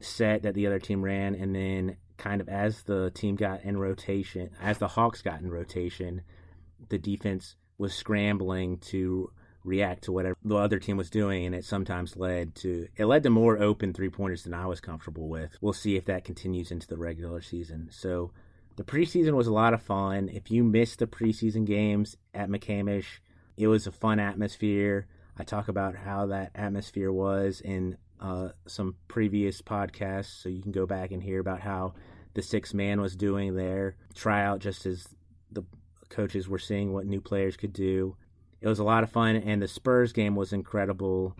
set 0.00 0.42
that 0.42 0.54
the 0.54 0.66
other 0.66 0.78
team 0.78 1.02
ran. 1.02 1.34
And 1.34 1.54
then, 1.54 1.96
kind 2.16 2.40
of 2.40 2.48
as 2.48 2.82
the 2.82 3.10
team 3.10 3.36
got 3.36 3.62
in 3.62 3.76
rotation, 3.76 4.50
as 4.60 4.78
the 4.78 4.88
Hawks 4.88 5.22
got 5.22 5.40
in 5.40 5.50
rotation, 5.50 6.22
the 6.88 6.98
defense 6.98 7.56
was 7.78 7.94
scrambling 7.94 8.78
to 8.78 9.30
react 9.64 10.04
to 10.04 10.12
whatever 10.12 10.36
the 10.44 10.56
other 10.56 10.78
team 10.78 10.96
was 10.96 11.08
doing 11.08 11.46
and 11.46 11.54
it 11.54 11.64
sometimes 11.64 12.16
led 12.16 12.52
to 12.52 12.88
it 12.96 13.04
led 13.04 13.22
to 13.22 13.30
more 13.30 13.58
open 13.62 13.92
three 13.92 14.08
pointers 14.08 14.42
than 14.42 14.54
I 14.54 14.66
was 14.66 14.80
comfortable 14.80 15.28
with. 15.28 15.56
We'll 15.60 15.72
see 15.72 15.96
if 15.96 16.04
that 16.06 16.24
continues 16.24 16.70
into 16.70 16.88
the 16.88 16.96
regular 16.96 17.40
season. 17.40 17.88
So 17.92 18.32
the 18.76 18.84
preseason 18.84 19.34
was 19.34 19.46
a 19.46 19.52
lot 19.52 19.74
of 19.74 19.82
fun. 19.82 20.28
If 20.28 20.50
you 20.50 20.64
missed 20.64 20.98
the 20.98 21.06
preseason 21.06 21.64
games 21.64 22.16
at 22.34 22.48
McCamish, 22.48 23.20
it 23.56 23.68
was 23.68 23.86
a 23.86 23.92
fun 23.92 24.18
atmosphere. 24.18 25.06
I 25.38 25.44
talk 25.44 25.68
about 25.68 25.96
how 25.96 26.26
that 26.26 26.52
atmosphere 26.54 27.12
was 27.12 27.60
in 27.60 27.96
uh, 28.20 28.50
some 28.66 28.96
previous 29.08 29.62
podcasts, 29.62 30.42
so 30.42 30.48
you 30.48 30.62
can 30.62 30.72
go 30.72 30.86
back 30.86 31.10
and 31.10 31.22
hear 31.22 31.40
about 31.40 31.60
how 31.60 31.94
the 32.34 32.42
six 32.42 32.72
man 32.74 33.00
was 33.00 33.16
doing 33.16 33.56
there. 33.56 33.96
Tryout 34.14 34.60
just 34.60 34.86
as 34.86 35.08
the 35.50 35.64
coaches 36.08 36.48
were 36.48 36.58
seeing 36.58 36.92
what 36.92 37.06
new 37.06 37.20
players 37.20 37.56
could 37.56 37.72
do 37.72 38.16
it 38.62 38.68
was 38.68 38.78
a 38.78 38.84
lot 38.84 39.02
of 39.02 39.10
fun, 39.10 39.34
and 39.34 39.60
the 39.60 39.66
Spurs 39.66 40.12
game 40.12 40.36
was 40.36 40.52
incredible. 40.52 41.36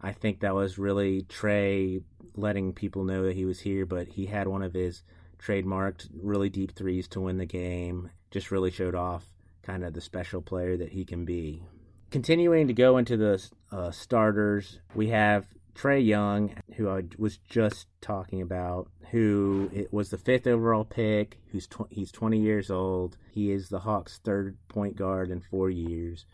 I 0.00 0.12
think 0.12 0.40
that 0.40 0.54
was 0.54 0.78
really 0.78 1.22
Trae 1.24 2.02
letting 2.34 2.72
people 2.72 3.04
know 3.04 3.24
that 3.24 3.36
he 3.36 3.44
was 3.44 3.60
here, 3.60 3.84
but 3.84 4.08
he 4.08 4.24
had 4.24 4.48
one 4.48 4.62
of 4.62 4.72
his 4.72 5.02
trademarked 5.38 6.08
really 6.18 6.48
deep 6.48 6.74
threes 6.74 7.06
to 7.08 7.20
win 7.20 7.36
the 7.36 7.44
game. 7.44 8.10
Just 8.30 8.50
really 8.50 8.70
showed 8.70 8.94
off 8.94 9.26
kind 9.62 9.84
of 9.84 9.92
the 9.92 10.00
special 10.00 10.40
player 10.40 10.78
that 10.78 10.92
he 10.92 11.04
can 11.04 11.26
be. 11.26 11.62
Continuing 12.12 12.66
to 12.66 12.74
go 12.74 12.98
into 12.98 13.16
the 13.16 13.42
uh, 13.70 13.90
starters, 13.90 14.80
we 14.94 15.08
have 15.08 15.46
Trae 15.74 16.06
Young, 16.06 16.54
who 16.76 16.90
I 16.90 17.04
was 17.16 17.38
just 17.38 17.86
talking 18.02 18.42
about, 18.42 18.90
who 19.12 19.70
it 19.72 19.90
was 19.94 20.10
the 20.10 20.18
fifth 20.18 20.46
overall 20.46 20.84
pick. 20.84 21.40
Who's 21.52 21.66
tw- 21.66 21.88
he's 21.88 22.12
20 22.12 22.38
years 22.38 22.70
old. 22.70 23.16
He 23.32 23.50
is 23.50 23.70
the 23.70 23.78
Hawks' 23.78 24.20
third 24.22 24.58
point 24.68 24.94
guard 24.94 25.30
in 25.30 25.40
four 25.40 25.70
years. 25.70 26.26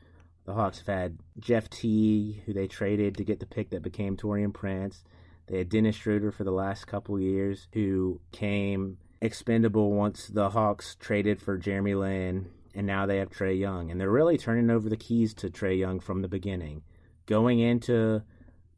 The 0.47 0.55
Hawks 0.55 0.79
have 0.79 0.89
had 0.89 1.19
Jeff 1.39 1.71
Teague, 1.71 2.43
who 2.45 2.53
they 2.53 2.67
traded 2.67 3.17
to 3.17 3.25
get 3.25 3.39
the 3.39 3.47
pick 3.47 3.71
that 3.71 3.83
became 3.83 4.17
Taurean 4.17 4.53
Prince. 4.53 5.05
They 5.47 5.59
had 5.59 5.69
Dennis 5.69 5.95
Schroeder 5.95 6.33
for 6.33 6.43
the 6.43 6.51
last 6.51 6.89
couple 6.89 7.21
years, 7.21 7.69
who 7.73 8.21
came 8.33 8.99
expendable 9.21 9.93
once 9.93 10.27
the 10.27 10.51
Hawks 10.51 10.97
traded 10.99 11.41
for 11.41 11.57
Jeremy 11.57 11.95
Lin, 11.95 12.51
and 12.79 12.87
now 12.87 13.07
they 13.07 13.17
have 13.17 13.31
Trae 13.31 13.59
Young. 13.59 13.91
And 13.91 14.01
they're 14.01 14.09
really 14.09 14.39
turning 14.39 14.71
over 14.71 14.89
the 14.89 14.97
keys 14.97 15.35
to 15.35 15.51
Trae 15.51 15.77
Young 15.77 15.99
from 15.99 16.23
the 16.23 16.29
beginning. 16.29 16.83
Going 17.27 17.59
into 17.59 18.23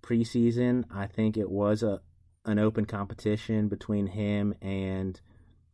preseason, 0.03 0.85
I 0.91 1.07
think 1.07 1.37
it 1.37 1.51
was 1.51 1.83
a 1.83 2.01
an 2.47 2.59
open 2.59 2.87
competition 2.87 3.69
between 3.69 4.07
him 4.07 4.55
and 4.63 5.21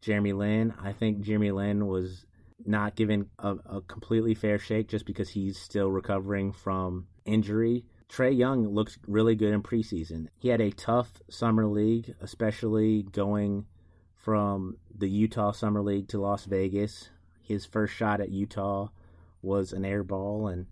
Jeremy 0.01 0.33
Lin. 0.33 0.75
I 0.83 0.93
think 0.93 1.21
Jeremy 1.21 1.53
Lin 1.53 1.87
was 1.87 2.27
not 2.65 2.97
given 2.97 3.31
a, 3.39 3.55
a 3.65 3.81
completely 3.83 4.35
fair 4.35 4.59
shake 4.59 4.89
just 4.89 5.07
because 5.07 5.29
he's 5.29 5.57
still 5.57 5.93
recovering 5.93 6.53
from 6.53 7.07
injury. 7.25 7.85
Trae 8.09 8.37
Young 8.37 8.67
looked 8.67 8.99
really 9.07 9.37
good 9.37 9.55
in 9.55 9.63
preseason. 9.63 10.27
He 10.37 10.49
had 10.49 10.61
a 10.61 10.73
tough 10.73 11.23
summer 11.31 11.69
league, 11.69 12.13
especially 12.21 13.05
going 13.05 13.67
from 14.17 14.79
the 14.93 15.09
Utah 15.09 15.53
Summer 15.53 15.81
League 15.81 16.09
to 16.09 16.19
Las 16.19 16.47
Vegas. 16.47 17.11
His 17.47 17.65
first 17.65 17.95
shot 17.95 18.21
at 18.21 18.31
Utah 18.31 18.89
was 19.43 19.73
an 19.73 19.85
air 19.85 20.03
ball, 20.03 20.49
and 20.49 20.67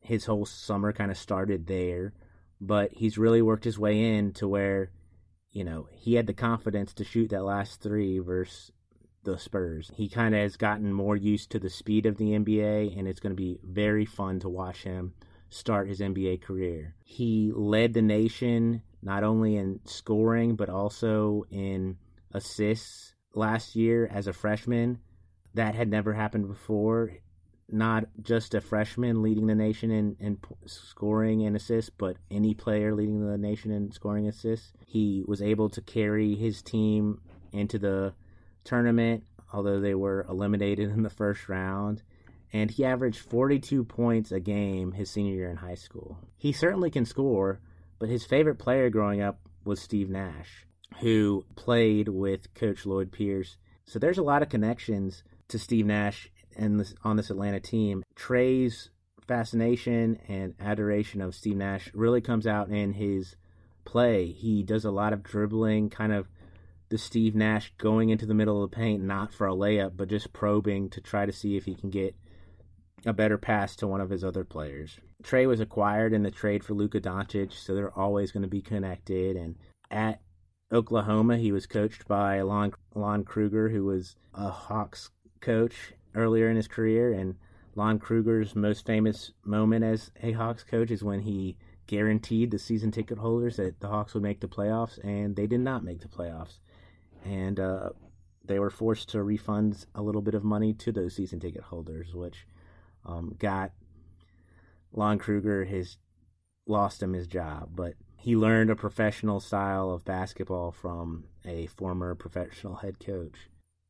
his 0.00 0.26
whole 0.26 0.46
summer 0.46 0.92
kind 0.92 1.10
of 1.10 1.16
started 1.16 1.66
there. 1.66 2.12
But 2.60 2.92
he's 2.92 3.18
really 3.18 3.42
worked 3.42 3.64
his 3.64 3.78
way 3.78 4.16
in 4.16 4.32
to 4.34 4.46
where, 4.46 4.90
you 5.50 5.64
know, 5.64 5.88
he 5.90 6.14
had 6.14 6.26
the 6.26 6.34
confidence 6.34 6.92
to 6.94 7.04
shoot 7.04 7.30
that 7.30 7.44
last 7.44 7.80
three 7.80 8.18
versus 8.18 8.70
the 9.24 9.38
Spurs. 9.38 9.90
He 9.94 10.08
kind 10.08 10.34
of 10.34 10.40
has 10.40 10.56
gotten 10.56 10.92
more 10.92 11.16
used 11.16 11.50
to 11.50 11.58
the 11.58 11.70
speed 11.70 12.06
of 12.06 12.16
the 12.16 12.32
NBA, 12.32 12.98
and 12.98 13.08
it's 13.08 13.20
going 13.20 13.34
to 13.34 13.42
be 13.42 13.58
very 13.62 14.04
fun 14.04 14.40
to 14.40 14.48
watch 14.48 14.82
him 14.82 15.14
start 15.52 15.88
his 15.88 16.00
NBA 16.00 16.42
career. 16.42 16.94
He 17.04 17.52
led 17.54 17.92
the 17.92 18.02
nation 18.02 18.82
not 19.02 19.22
only 19.22 19.56
in 19.56 19.80
scoring, 19.84 20.56
but 20.56 20.68
also 20.68 21.44
in 21.50 21.98
assists 22.32 23.14
last 23.34 23.76
year 23.76 24.08
as 24.10 24.26
a 24.26 24.32
freshman. 24.32 24.98
That 25.54 25.74
had 25.74 25.90
never 25.90 26.12
happened 26.12 26.48
before. 26.48 27.12
Not 27.68 28.04
just 28.20 28.54
a 28.54 28.60
freshman 28.60 29.22
leading 29.22 29.46
the 29.46 29.54
nation 29.54 29.90
in, 29.90 30.16
in 30.20 30.38
scoring 30.66 31.46
and 31.46 31.56
assists, 31.56 31.90
but 31.90 32.16
any 32.30 32.54
player 32.54 32.94
leading 32.94 33.26
the 33.26 33.38
nation 33.38 33.70
in 33.70 33.92
scoring 33.92 34.28
assists. 34.28 34.72
He 34.86 35.22
was 35.26 35.40
able 35.40 35.70
to 35.70 35.80
carry 35.80 36.34
his 36.34 36.60
team 36.60 37.20
into 37.52 37.78
the 37.78 38.14
tournament, 38.64 39.24
although 39.52 39.80
they 39.80 39.94
were 39.94 40.26
eliminated 40.28 40.90
in 40.90 41.02
the 41.02 41.10
first 41.10 41.48
round. 41.48 42.02
And 42.52 42.70
he 42.70 42.84
averaged 42.84 43.20
42 43.20 43.84
points 43.84 44.32
a 44.32 44.40
game 44.40 44.92
his 44.92 45.10
senior 45.10 45.34
year 45.34 45.50
in 45.50 45.56
high 45.56 45.74
school. 45.74 46.18
He 46.36 46.52
certainly 46.52 46.90
can 46.90 47.06
score, 47.06 47.60
but 47.98 48.10
his 48.10 48.26
favorite 48.26 48.58
player 48.58 48.90
growing 48.90 49.22
up 49.22 49.40
was 49.64 49.80
Steve 49.80 50.10
Nash, 50.10 50.66
who 51.00 51.46
played 51.56 52.08
with 52.08 52.52
Coach 52.54 52.84
Lloyd 52.84 53.12
Pierce. 53.12 53.56
So 53.86 53.98
there's 53.98 54.18
a 54.18 54.22
lot 54.22 54.42
of 54.42 54.50
connections 54.50 55.22
to 55.52 55.58
Steve 55.58 55.86
Nash 55.86 56.30
and 56.56 56.92
on 57.04 57.16
this 57.16 57.30
Atlanta 57.30 57.60
team. 57.60 58.02
Trae's 58.16 58.90
fascination 59.26 60.18
and 60.28 60.54
adoration 60.60 61.20
of 61.20 61.34
Steve 61.34 61.56
Nash 61.56 61.90
really 61.94 62.20
comes 62.20 62.46
out 62.46 62.68
in 62.68 62.92
his 62.92 63.36
play. 63.84 64.32
He 64.32 64.62
does 64.62 64.84
a 64.84 64.90
lot 64.90 65.12
of 65.12 65.22
dribbling, 65.22 65.90
kind 65.90 66.12
of 66.12 66.28
the 66.88 66.98
Steve 66.98 67.34
Nash 67.34 67.72
going 67.78 68.10
into 68.10 68.26
the 68.26 68.34
middle 68.34 68.62
of 68.62 68.70
the 68.70 68.76
paint, 68.76 69.02
not 69.02 69.32
for 69.32 69.46
a 69.46 69.54
layup, 69.54 69.92
but 69.96 70.08
just 70.08 70.32
probing 70.32 70.90
to 70.90 71.00
try 71.00 71.24
to 71.24 71.32
see 71.32 71.56
if 71.56 71.64
he 71.64 71.74
can 71.74 71.90
get 71.90 72.14
a 73.06 73.12
better 73.12 73.38
pass 73.38 73.74
to 73.76 73.86
one 73.86 74.00
of 74.00 74.10
his 74.10 74.22
other 74.22 74.44
players. 74.44 74.98
Trae 75.22 75.48
was 75.48 75.60
acquired 75.60 76.12
in 76.12 76.22
the 76.22 76.30
trade 76.30 76.62
for 76.62 76.74
Luka 76.74 77.00
Doncic, 77.00 77.52
so 77.52 77.74
they're 77.74 77.98
always 77.98 78.30
going 78.30 78.42
to 78.42 78.48
be 78.48 78.60
connected. 78.60 79.36
And 79.36 79.56
at 79.90 80.20
Oklahoma, 80.72 81.38
he 81.38 81.52
was 81.52 81.66
coached 81.66 82.06
by 82.06 82.42
Lon, 82.42 82.72
Lon 82.94 83.24
Kruger, 83.24 83.70
who 83.70 83.84
was 83.84 84.16
a 84.34 84.50
Hawks 84.50 85.10
coach 85.42 85.92
earlier 86.14 86.48
in 86.48 86.56
his 86.56 86.68
career. 86.68 87.12
And 87.12 87.36
Lon 87.74 87.98
Kruger's 87.98 88.56
most 88.56 88.86
famous 88.86 89.32
moment 89.44 89.84
as 89.84 90.10
a 90.22 90.32
Hawks 90.32 90.64
coach 90.64 90.90
is 90.90 91.04
when 91.04 91.20
he 91.20 91.58
guaranteed 91.86 92.50
the 92.50 92.58
season 92.58 92.90
ticket 92.90 93.18
holders 93.18 93.56
that 93.56 93.80
the 93.80 93.88
Hawks 93.88 94.14
would 94.14 94.22
make 94.22 94.40
the 94.40 94.48
playoffs, 94.48 95.02
and 95.04 95.36
they 95.36 95.46
did 95.46 95.60
not 95.60 95.84
make 95.84 96.00
the 96.00 96.08
playoffs 96.08 96.58
and 97.24 97.60
uh, 97.60 97.90
they 98.44 98.58
were 98.58 98.70
forced 98.70 99.10
to 99.10 99.22
refund 99.22 99.86
a 99.94 100.02
little 100.02 100.22
bit 100.22 100.34
of 100.34 100.44
money 100.44 100.72
to 100.72 100.92
those 100.92 101.14
season 101.14 101.40
ticket 101.40 101.62
holders, 101.62 102.14
which 102.14 102.46
um, 103.04 103.34
got 103.38 103.72
Lon 104.92 105.18
Kruger 105.18 105.64
his 105.64 105.96
lost 106.66 107.02
him 107.02 107.12
his 107.12 107.26
job, 107.26 107.70
but 107.74 107.94
he 108.16 108.36
learned 108.36 108.70
a 108.70 108.76
professional 108.76 109.40
style 109.40 109.90
of 109.90 110.04
basketball 110.04 110.70
from 110.70 111.24
a 111.44 111.66
former 111.66 112.14
professional 112.14 112.76
head 112.76 113.00
coach. 113.04 113.34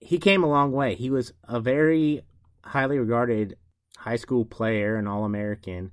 He 0.04 0.18
came 0.18 0.42
a 0.42 0.48
long 0.48 0.72
way. 0.72 0.96
He 0.96 1.10
was 1.10 1.32
a 1.44 1.60
very 1.60 2.22
highly 2.64 2.98
regarded 2.98 3.56
high 3.96 4.16
school 4.16 4.44
player, 4.44 4.96
an 4.96 5.06
All 5.06 5.24
American, 5.24 5.92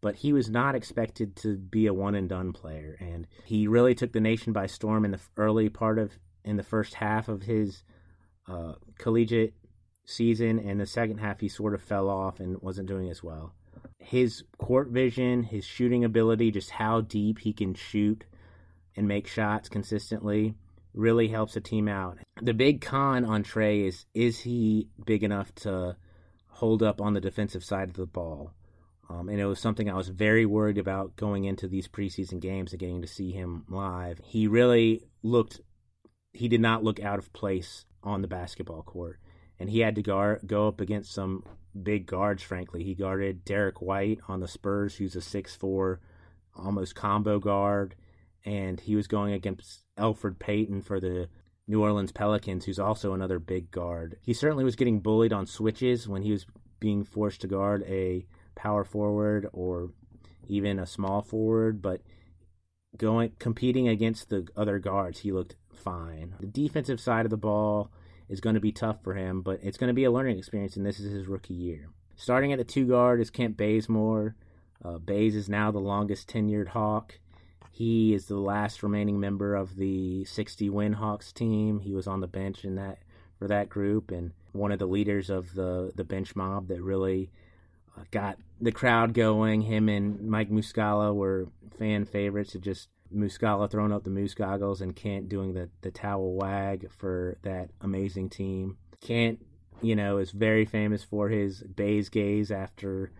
but 0.00 0.16
he 0.16 0.32
was 0.32 0.48
not 0.48 0.74
expected 0.74 1.36
to 1.36 1.58
be 1.58 1.86
a 1.86 1.92
one 1.92 2.14
and 2.14 2.28
done 2.28 2.52
player. 2.52 2.96
And 3.00 3.26
he 3.44 3.66
really 3.66 3.94
took 3.94 4.12
the 4.12 4.20
nation 4.20 4.54
by 4.54 4.66
storm 4.66 5.04
in 5.04 5.10
the 5.10 5.20
early 5.36 5.68
part 5.68 5.98
of 5.98 6.18
in 6.42 6.56
the 6.56 6.62
first 6.62 6.94
half 6.94 7.28
of 7.28 7.42
his 7.42 7.84
uh, 8.48 8.74
collegiate 8.96 9.54
season, 10.06 10.58
and 10.58 10.80
the 10.80 10.86
second 10.86 11.18
half 11.18 11.40
he 11.40 11.48
sort 11.48 11.74
of 11.74 11.82
fell 11.82 12.08
off 12.08 12.40
and 12.40 12.62
wasn't 12.62 12.88
doing 12.88 13.10
as 13.10 13.22
well. 13.22 13.52
His 13.98 14.42
court 14.56 14.88
vision, 14.88 15.42
his 15.42 15.66
shooting 15.66 16.02
ability, 16.02 16.50
just 16.50 16.70
how 16.70 17.02
deep 17.02 17.40
he 17.40 17.52
can 17.52 17.74
shoot 17.74 18.24
and 18.96 19.06
make 19.06 19.26
shots 19.26 19.68
consistently 19.68 20.54
really 20.94 21.28
helps 21.28 21.56
a 21.56 21.60
team 21.60 21.88
out. 21.88 22.18
The 22.42 22.54
big 22.54 22.80
con 22.80 23.24
on 23.24 23.44
Trae 23.44 23.86
is 23.86 24.06
is 24.14 24.40
he 24.40 24.88
big 25.04 25.22
enough 25.22 25.54
to 25.56 25.96
hold 26.48 26.82
up 26.82 27.00
on 27.00 27.14
the 27.14 27.20
defensive 27.20 27.64
side 27.64 27.88
of 27.88 27.96
the 27.96 28.06
ball? 28.06 28.52
Um, 29.08 29.28
and 29.28 29.40
it 29.40 29.46
was 29.46 29.58
something 29.58 29.90
I 29.90 29.94
was 29.94 30.08
very 30.08 30.46
worried 30.46 30.78
about 30.78 31.16
going 31.16 31.44
into 31.44 31.66
these 31.66 31.88
preseason 31.88 32.40
games 32.40 32.72
and 32.72 32.78
getting 32.78 33.02
to 33.02 33.08
see 33.08 33.32
him 33.32 33.64
live. 33.68 34.20
He 34.24 34.46
really 34.46 35.08
looked, 35.22 35.60
he 36.32 36.46
did 36.46 36.60
not 36.60 36.84
look 36.84 37.00
out 37.00 37.18
of 37.18 37.32
place 37.32 37.86
on 38.04 38.22
the 38.22 38.28
basketball 38.28 38.82
court. 38.84 39.18
And 39.58 39.68
he 39.68 39.80
had 39.80 39.96
to 39.96 40.02
guard, 40.02 40.42
go 40.46 40.68
up 40.68 40.80
against 40.80 41.12
some 41.12 41.42
big 41.82 42.06
guards, 42.06 42.42
frankly. 42.42 42.84
He 42.84 42.94
guarded 42.94 43.44
Derrick 43.44 43.82
White 43.82 44.20
on 44.28 44.38
the 44.38 44.48
Spurs, 44.48 44.94
who's 44.94 45.16
a 45.16 45.20
six-four, 45.20 46.00
almost 46.54 46.94
combo 46.94 47.40
guard. 47.40 47.96
And 48.44 48.80
he 48.80 48.96
was 48.96 49.06
going 49.06 49.32
against 49.32 49.84
Elfrid 49.98 50.38
Payton 50.38 50.82
for 50.82 50.98
the 51.00 51.28
New 51.66 51.82
Orleans 51.82 52.12
Pelicans, 52.12 52.64
who's 52.64 52.78
also 52.78 53.12
another 53.12 53.38
big 53.38 53.70
guard. 53.70 54.16
He 54.22 54.34
certainly 54.34 54.64
was 54.64 54.76
getting 54.76 55.00
bullied 55.00 55.32
on 55.32 55.46
switches 55.46 56.08
when 56.08 56.22
he 56.22 56.32
was 56.32 56.46
being 56.80 57.04
forced 57.04 57.42
to 57.42 57.46
guard 57.46 57.84
a 57.86 58.26
power 58.54 58.84
forward 58.84 59.48
or 59.52 59.90
even 60.48 60.78
a 60.78 60.86
small 60.86 61.22
forward, 61.22 61.80
but 61.80 62.00
going 62.96 63.32
competing 63.38 63.88
against 63.88 64.30
the 64.30 64.48
other 64.56 64.78
guards, 64.78 65.20
he 65.20 65.32
looked 65.32 65.56
fine. 65.72 66.34
The 66.40 66.46
defensive 66.46 67.00
side 67.00 67.26
of 67.26 67.30
the 67.30 67.36
ball 67.36 67.92
is 68.28 68.40
going 68.40 68.54
to 68.54 68.60
be 68.60 68.72
tough 68.72 69.02
for 69.02 69.14
him, 69.14 69.42
but 69.42 69.60
it's 69.62 69.78
going 69.78 69.88
to 69.88 69.94
be 69.94 70.04
a 70.04 70.10
learning 70.10 70.38
experience, 70.38 70.76
and 70.76 70.84
this 70.84 70.98
is 71.00 71.12
his 71.12 71.26
rookie 71.26 71.54
year. 71.54 71.88
Starting 72.16 72.52
at 72.52 72.58
the 72.58 72.64
two 72.64 72.86
guard 72.86 73.20
is 73.20 73.30
Kent 73.30 73.56
Bazemore. 73.56 74.36
Uh, 74.84 74.98
Bays 74.98 75.36
is 75.36 75.48
now 75.48 75.70
the 75.70 75.78
longest 75.78 76.28
tenured 76.28 76.68
Hawk. 76.68 77.18
He 77.70 78.12
is 78.14 78.26
the 78.26 78.38
last 78.38 78.82
remaining 78.82 79.20
member 79.20 79.54
of 79.54 79.76
the 79.76 80.24
60 80.24 80.68
win 80.70 80.94
Hawks 80.94 81.32
team. 81.32 81.80
He 81.80 81.94
was 81.94 82.06
on 82.06 82.20
the 82.20 82.26
bench 82.26 82.64
in 82.64 82.74
that 82.74 82.98
for 83.38 83.48
that 83.48 83.70
group 83.70 84.10
and 84.10 84.32
one 84.52 84.70
of 84.72 84.78
the 84.78 84.86
leaders 84.86 85.30
of 85.30 85.54
the 85.54 85.92
the 85.94 86.04
bench 86.04 86.36
mob 86.36 86.68
that 86.68 86.82
really 86.82 87.30
uh, 87.96 88.02
got 88.10 88.38
the 88.60 88.72
crowd 88.72 89.14
going. 89.14 89.62
Him 89.62 89.88
and 89.88 90.28
Mike 90.28 90.50
Muscala 90.50 91.14
were 91.14 91.48
fan 91.78 92.04
favorites. 92.04 92.54
It 92.54 92.62
just 92.62 92.88
Muscala 93.14 93.70
throwing 93.70 93.92
up 93.92 94.04
the 94.04 94.10
moose 94.10 94.34
goggles 94.34 94.80
and 94.80 94.94
Kent 94.94 95.28
doing 95.28 95.54
the, 95.54 95.68
the 95.80 95.90
towel 95.90 96.34
wag 96.34 96.90
for 96.90 97.38
that 97.42 97.70
amazing 97.80 98.30
team. 98.30 98.76
Kent, 99.00 99.44
you 99.80 99.96
know, 99.96 100.18
is 100.18 100.30
very 100.30 100.64
famous 100.64 101.02
for 101.02 101.28
his 101.28 101.62
Bays 101.62 102.08
gaze 102.08 102.50
after 102.50 103.10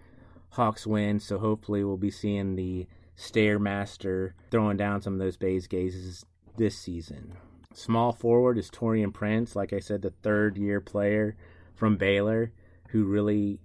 Hawks 0.50 0.86
win, 0.86 1.20
so 1.20 1.38
hopefully 1.38 1.82
we'll 1.82 1.96
be 1.96 2.10
seeing 2.10 2.56
the 2.56 2.86
Stairmaster 3.20 4.32
throwing 4.50 4.78
down 4.78 5.02
some 5.02 5.12
of 5.12 5.18
those 5.18 5.36
Bays 5.36 5.66
gazes 5.66 6.24
this 6.56 6.76
season. 6.76 7.34
Small 7.74 8.12
forward 8.12 8.56
is 8.58 8.70
Taurean 8.70 9.12
Prince, 9.12 9.54
like 9.54 9.72
I 9.72 9.78
said, 9.78 10.02
the 10.02 10.10
third 10.22 10.56
year 10.56 10.80
player 10.80 11.36
from 11.74 11.96
Baylor 11.96 12.52
who 12.88 13.04
really 13.04 13.60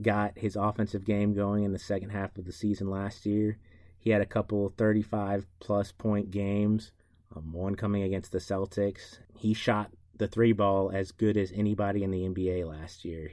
got 0.00 0.38
his 0.38 0.56
offensive 0.56 1.04
game 1.04 1.34
going 1.34 1.64
in 1.64 1.72
the 1.72 1.78
second 1.78 2.10
half 2.10 2.36
of 2.38 2.46
the 2.46 2.52
season 2.52 2.88
last 2.88 3.26
year. 3.26 3.58
He 3.98 4.10
had 4.10 4.22
a 4.22 4.26
couple 4.26 4.72
35 4.78 5.46
plus 5.58 5.92
point 5.92 6.30
games, 6.30 6.92
um, 7.36 7.52
one 7.52 7.74
coming 7.74 8.02
against 8.02 8.32
the 8.32 8.38
Celtics. 8.38 9.18
He 9.34 9.52
shot 9.52 9.90
the 10.16 10.28
three 10.28 10.52
ball 10.52 10.90
as 10.94 11.12
good 11.12 11.36
as 11.36 11.52
anybody 11.54 12.02
in 12.02 12.10
the 12.10 12.26
NBA 12.26 12.66
last 12.66 13.04
year 13.04 13.30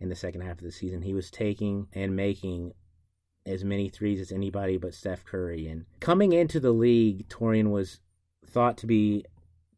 in 0.00 0.08
the 0.08 0.16
second 0.16 0.40
half 0.40 0.58
of 0.58 0.64
the 0.64 0.72
season. 0.72 1.02
He 1.02 1.14
was 1.14 1.30
taking 1.30 1.88
and 1.92 2.16
making 2.16 2.72
as 3.46 3.64
many 3.64 3.88
threes 3.88 4.20
as 4.20 4.32
anybody 4.32 4.76
but 4.76 4.94
Steph 4.94 5.24
Curry. 5.24 5.68
And 5.68 5.86
coming 6.00 6.32
into 6.32 6.60
the 6.60 6.72
league, 6.72 7.28
Taurean 7.28 7.70
was 7.70 8.00
thought 8.46 8.76
to 8.78 8.86
be 8.86 9.24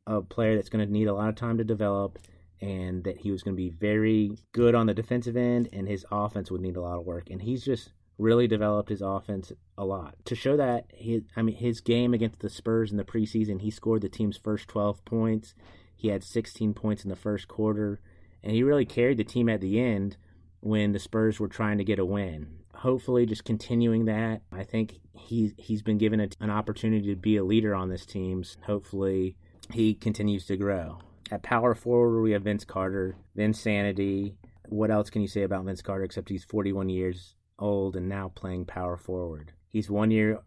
a 0.07 0.23
player 0.23 0.57
that's 0.57 0.71
going 0.71 0.85
to 0.85 0.93
need 0.93 1.07
a 1.07 1.15
lot 1.15 1.29
of 1.29 1.35
time 1.35 1.59
to 1.59 1.65
develop 1.65 2.19
and 2.61 3.05
that 3.05 3.19
he 3.19 3.31
was 3.31 3.43
going 3.43 3.55
to 3.55 3.63
be 3.63 3.71
very 3.71 4.37
good 4.53 4.75
on 4.75 4.87
the 4.87 4.95
defensive 4.95 5.37
end 5.37 5.69
and 5.73 5.87
his 5.87 6.05
offense 6.11 6.51
would 6.51 6.61
need 6.61 6.77
a 6.77 6.81
lot 6.81 6.99
of 6.99 7.07
work. 7.07 7.31
And 7.31 7.43
he's 7.43 7.65
just 7.65 7.93
really 8.17 8.49
developed 8.49 8.89
his 8.89 9.03
offense 9.03 9.53
a 9.77 9.85
lot. 9.85 10.17
To 10.25 10.35
show 10.35 10.57
that 10.57 10.87
his 10.93 11.23
I 11.37 11.43
mean 11.43 11.57
his 11.57 11.81
game 11.81 12.15
against 12.15 12.41
the 12.41 12.51
Spurs 12.51 12.91
in 12.91 12.97
the 12.97 13.05
preseason 13.05 13.61
he 13.61 13.71
scored 13.71 14.01
the 14.01 14.09
team's 14.09 14.37
first 14.37 14.67
12 14.69 15.05
points. 15.05 15.55
He 15.95 16.09
had 16.09 16.25
16 16.25 16.75
points 16.75 17.05
in 17.05 17.11
the 17.11 17.17
first 17.17 17.47
quarter 17.47 18.01
and 18.43 18.53
he 18.53 18.63
really 18.63 18.87
carried 18.87 19.19
the 19.19 19.25
team 19.25 19.49
at 19.49 19.61
the 19.61 19.81
end 19.81 20.17
when 20.61 20.93
the 20.93 20.99
Spurs 20.99 21.39
were 21.39 21.49
trying 21.49 21.79
to 21.79 21.85
get 21.85 22.01
a 22.01 22.05
win 22.05 22.58
hopefully 22.79 23.27
just 23.27 23.45
continuing 23.45 24.07
that 24.07 24.43
I 24.53 24.65
think 24.65 25.01
he 25.13 25.53
he's 25.59 25.83
been 25.83 25.99
given 25.99 26.21
a, 26.21 26.29
an 26.41 26.51
opportunity 26.51 27.09
to 27.09 27.17
be 27.17 27.37
a 27.37 27.45
leader 27.45 27.75
on 27.75 27.89
this 27.89 28.07
team 28.07 28.45
hopefully 28.67 29.37
he 29.73 29.95
continues 29.95 30.47
to 30.47 30.57
grow 30.57 30.99
at 31.31 31.43
power 31.43 31.75
forward, 31.75 32.23
we 32.23 32.33
have 32.33 32.43
Vince 32.43 32.65
Carter, 32.65 33.17
Vinsanity. 33.37 34.35
What 34.69 34.91
else 34.91 35.11
can 35.11 35.23
you 35.23 35.29
say 35.29 35.43
about 35.43 35.65
Vince 35.65 35.83
Carter 35.83 36.05
except 36.05 36.29
he's 36.29 36.45
41 36.45 36.89
years 36.89 37.35
old 37.59 37.97
and 37.97 38.09
now 38.09 38.33
playing 38.35 38.67
power 38.67 38.97
forward? 38.97 39.53
He's 39.69 39.91
one 39.91 40.11
year 40.11 40.41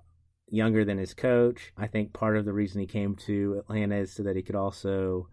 younger 0.47 0.83
than 0.83 0.97
his 0.97 1.13
coach. 1.13 1.71
I 1.77 1.87
think 1.87 2.13
part 2.13 2.37
of 2.37 2.45
the 2.45 2.53
reason 2.53 2.81
he 2.81 2.87
came 2.87 3.15
to 3.27 3.57
Atlanta 3.59 3.97
is 3.97 4.13
so 4.13 4.23
that 4.23 4.35
he 4.35 4.41
could 4.41 4.55
also 4.55 5.27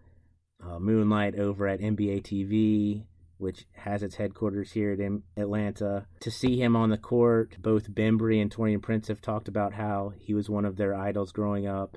uh, 0.65 0.79
moonlight 0.79 1.39
over 1.39 1.67
at 1.67 1.81
NBA 1.81 2.23
TV, 2.23 3.05
which 3.39 3.67
has 3.73 4.03
its 4.03 4.17
headquarters 4.17 4.73
here 4.73 4.93
at 4.93 5.41
Atlanta. 5.41 6.07
To 6.21 6.31
see 6.31 6.61
him 6.61 6.77
on 6.77 6.91
the 6.91 6.99
court, 6.99 7.57
both 7.61 7.91
Bembry 7.95 8.41
and 8.43 8.51
Taurean 8.51 8.83
Prince 8.83 9.09
have 9.09 9.21
talked 9.21 9.49
about 9.49 9.73
how 9.73 10.13
he 10.19 10.35
was 10.35 10.51
one 10.51 10.65
of 10.65 10.77
their 10.77 10.95
idols 10.95 11.33
growing 11.33 11.67
up, 11.67 11.97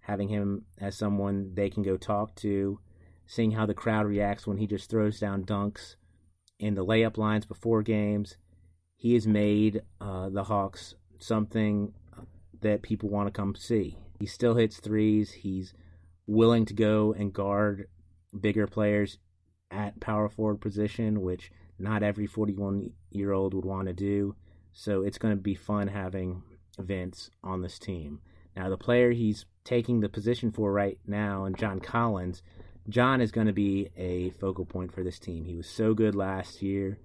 having 0.00 0.28
him 0.28 0.64
as 0.80 0.96
someone 0.96 1.52
they 1.54 1.70
can 1.70 1.82
go 1.82 1.96
talk 1.96 2.34
to 2.36 2.80
seeing 3.28 3.50
how 3.50 3.66
the 3.66 3.74
crowd 3.74 4.06
reacts 4.06 4.46
when 4.46 4.56
he 4.56 4.66
just 4.66 4.88
throws 4.88 5.20
down 5.20 5.44
dunks 5.44 5.96
in 6.58 6.74
the 6.74 6.84
layup 6.84 7.18
lines 7.18 7.44
before 7.44 7.82
games. 7.82 8.36
He 8.96 9.14
has 9.14 9.26
made 9.26 9.82
uh, 10.00 10.30
the 10.30 10.44
Hawks 10.44 10.94
something 11.20 11.92
that 12.62 12.82
people 12.82 13.10
want 13.10 13.28
to 13.28 13.38
come 13.38 13.54
see. 13.54 13.98
He 14.18 14.26
still 14.26 14.54
hits 14.54 14.80
threes. 14.80 15.30
He's 15.30 15.74
willing 16.26 16.64
to 16.66 16.74
go 16.74 17.12
and 17.16 17.32
guard 17.32 17.88
bigger 18.40 18.66
players 18.66 19.18
at 19.70 20.00
power 20.00 20.28
forward 20.28 20.60
position, 20.60 21.20
which 21.20 21.50
not 21.78 22.02
every 22.02 22.26
41 22.26 22.90
year 23.10 23.32
old 23.32 23.54
would 23.54 23.64
want 23.64 23.88
to 23.88 23.94
do. 23.94 24.34
So 24.72 25.02
it's 25.02 25.18
going 25.18 25.34
to 25.34 25.40
be 25.40 25.54
fun 25.54 25.88
having 25.88 26.42
Vince 26.78 27.30
on 27.42 27.62
this 27.62 27.78
team. 27.78 28.20
Now, 28.56 28.68
the 28.68 28.76
player 28.76 29.12
he's 29.12 29.46
taking 29.64 30.00
the 30.00 30.08
position 30.08 30.50
for 30.50 30.72
right 30.72 30.98
now, 31.06 31.44
and 31.44 31.56
John 31.56 31.80
Collins, 31.80 32.42
John 32.88 33.20
is 33.20 33.30
going 33.30 33.46
to 33.46 33.52
be 33.52 33.90
a 33.96 34.30
focal 34.30 34.64
point 34.64 34.92
for 34.92 35.04
this 35.04 35.18
team. 35.18 35.44
He 35.44 35.56
was 35.56 35.68
so 35.68 35.94
good 35.94 36.14
last 36.14 36.62
year. 36.62 36.98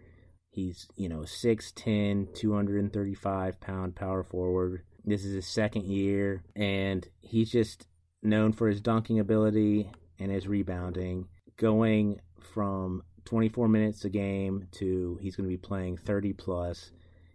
He's, 0.49 0.87
you 0.95 1.09
know, 1.09 1.19
6'10, 1.21 2.33
235 2.33 3.59
pound 3.59 3.95
power 3.95 4.23
forward. 4.23 4.83
This 5.03 5.25
is 5.25 5.33
his 5.33 5.47
second 5.47 5.85
year, 5.85 6.43
and 6.55 7.07
he's 7.19 7.51
just 7.51 7.87
known 8.21 8.53
for 8.53 8.69
his 8.69 8.79
dunking 8.79 9.19
ability 9.19 9.91
and 10.19 10.31
his 10.31 10.47
rebounding. 10.47 11.27
Going 11.57 12.21
from 12.43 13.03
24 13.25 13.67
minutes 13.67 14.05
a 14.05 14.09
game 14.09 14.67
to 14.71 15.17
he's 15.21 15.35
going 15.35 15.49
to 15.49 15.53
be 15.53 15.57
playing 15.57 15.97
30 15.97 16.33
plus. 16.33 16.91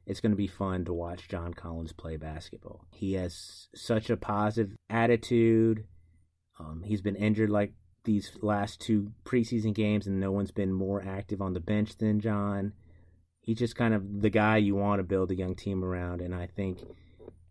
It's 0.06 0.20
going 0.20 0.32
to 0.32 0.36
be 0.36 0.46
fun 0.46 0.84
to 0.86 0.92
watch 0.92 1.28
John 1.28 1.52
Collins 1.52 1.92
play 1.92 2.16
basketball. 2.16 2.84
He 2.94 3.14
has 3.14 3.68
such 3.74 4.08
a 4.08 4.16
positive 4.16 4.74
attitude. 4.88 5.84
Um, 6.58 6.82
he's 6.84 7.02
been 7.02 7.16
injured 7.16 7.50
like 7.50 7.72
these 8.04 8.32
last 8.40 8.80
two 8.80 9.12
preseason 9.24 9.74
games, 9.74 10.06
and 10.06 10.18
no 10.18 10.32
one's 10.32 10.50
been 10.50 10.72
more 10.72 11.04
active 11.06 11.42
on 11.42 11.52
the 11.52 11.60
bench 11.60 11.98
than 11.98 12.20
John. 12.20 12.72
He's 13.42 13.58
just 13.58 13.76
kind 13.76 13.92
of 13.92 14.22
the 14.22 14.30
guy 14.30 14.56
you 14.56 14.74
want 14.74 14.98
to 14.98 15.04
build 15.04 15.30
a 15.30 15.36
young 15.36 15.54
team 15.54 15.84
around, 15.84 16.22
and 16.22 16.34
I 16.34 16.46
think 16.46 16.78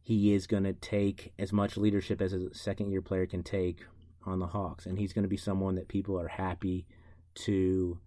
he 0.01 0.33
is 0.33 0.47
going 0.47 0.63
to 0.63 0.73
take 0.73 1.33
as 1.37 1.53
much 1.53 1.77
leadership 1.77 2.21
as 2.21 2.33
a 2.33 2.53
second 2.55 2.89
year 2.89 3.01
player 3.01 3.27
can 3.27 3.43
take 3.43 3.85
on 4.25 4.39
the 4.39 4.47
Hawks, 4.47 4.87
and 4.87 4.97
he's 4.97 5.13
going 5.13 5.23
to 5.23 5.29
be 5.29 5.37
someone 5.37 5.75
that 5.75 5.87
people 5.87 6.19
are 6.19 6.27
happy 6.27 6.87
to 7.37 7.99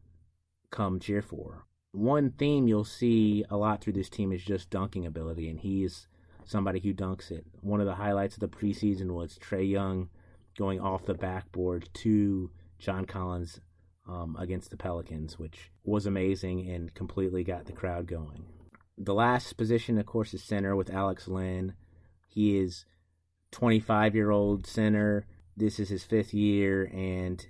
come 0.71 1.01
cheer 1.01 1.23
for. 1.23 1.65
One 1.93 2.31
theme 2.31 2.69
you'll 2.69 2.85
see 2.85 3.45
a 3.51 3.57
lot 3.57 3.81
through 3.81 3.95
this 3.95 4.09
team 4.09 4.33
is 4.33 4.45
just 4.45 4.71
dunking 4.71 5.07
ability, 5.07 5.49
and 5.49 5.59
he 5.59 5.85
is 5.85 6.07
somebody 6.45 6.81
who 6.81 6.95
dunks 6.95 7.31
it. 7.31 7.45
One 7.61 7.81
of 7.81 7.87
the 7.87 7.95
highlights 7.95 8.35
of 8.35 8.41
the 8.41 8.49
preseason 8.49 9.13
was 9.13 9.39
Trae 9.39 9.69
Young 9.69 10.09
going 10.57 10.81
off 10.81 11.07
the 11.07 11.15
backboard 11.15 11.89
to 11.95 12.51
John 12.79 13.07
Collins 13.07 13.61
um, 14.09 14.37
against 14.39 14.71
the 14.71 14.77
Pelicans, 14.77 15.39
which 15.39 15.71
was 15.85 16.07
amazing 16.07 16.69
and 16.69 16.95
completely 16.95 17.45
got 17.45 17.67
the 17.67 17.73
crowd 17.73 18.07
going. 18.07 18.45
The 18.99 19.15
last 19.15 19.57
position, 19.57 19.99
of 19.99 20.07
course, 20.07 20.35
is 20.35 20.43
center 20.43 20.77
with 20.77 20.91
Alex 20.91 21.27
Len. 21.27 21.75
He 22.29 22.59
is 22.59 22.85
25 23.53 24.15
year 24.15 24.31
old 24.31 24.67
center. 24.67 25.27
This 25.57 25.79
is 25.79 25.89
his 25.89 26.05
fifth 26.05 26.33
year, 26.33 26.85
and 26.93 27.45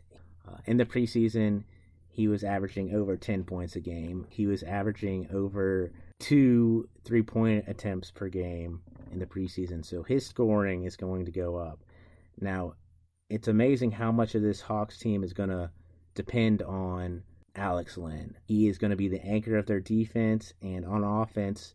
uh, 0.51 0.59
in 0.67 0.77
the 0.77 0.85
preseason, 0.85 1.65
he 2.09 2.29
was 2.29 2.45
averaging 2.45 2.95
over 2.95 3.17
10 3.17 3.45
points 3.45 3.77
a 3.77 3.81
game. 3.81 4.27
He 4.31 4.47
was 4.47 4.63
averaging 4.63 5.29
over 5.33 5.93
two 6.19 6.89
three 7.05 7.23
point 7.23 7.65
attempts 7.67 8.11
per 8.11 8.29
game 8.29 8.83
in 9.11 9.19
the 9.19 9.27
preseason, 9.27 9.85
so 9.85 10.03
his 10.03 10.27
scoring 10.27 10.85
is 10.85 10.97
going 10.97 11.25
to 11.25 11.33
go 11.33 11.57
up. 11.57 11.81
Now, 12.41 12.75
it's 13.29 13.49
amazing 13.49 13.93
how 13.93 14.13
much 14.13 14.35
of 14.35 14.43
this 14.43 14.61
Hawks 14.61 14.99
team 14.99 15.23
is 15.23 15.33
going 15.33 15.51
to 15.51 15.71
depend 16.15 16.63
on 16.63 17.23
Alex 17.55 17.97
Len. 17.97 18.37
He 18.45 18.69
is 18.69 18.79
going 18.79 18.91
to 18.91 18.97
be 18.97 19.09
the 19.09 19.25
anchor 19.25 19.57
of 19.57 19.67
their 19.67 19.81
defense, 19.81 20.53
and 20.63 20.85
on 20.85 21.05
offense, 21.05 21.75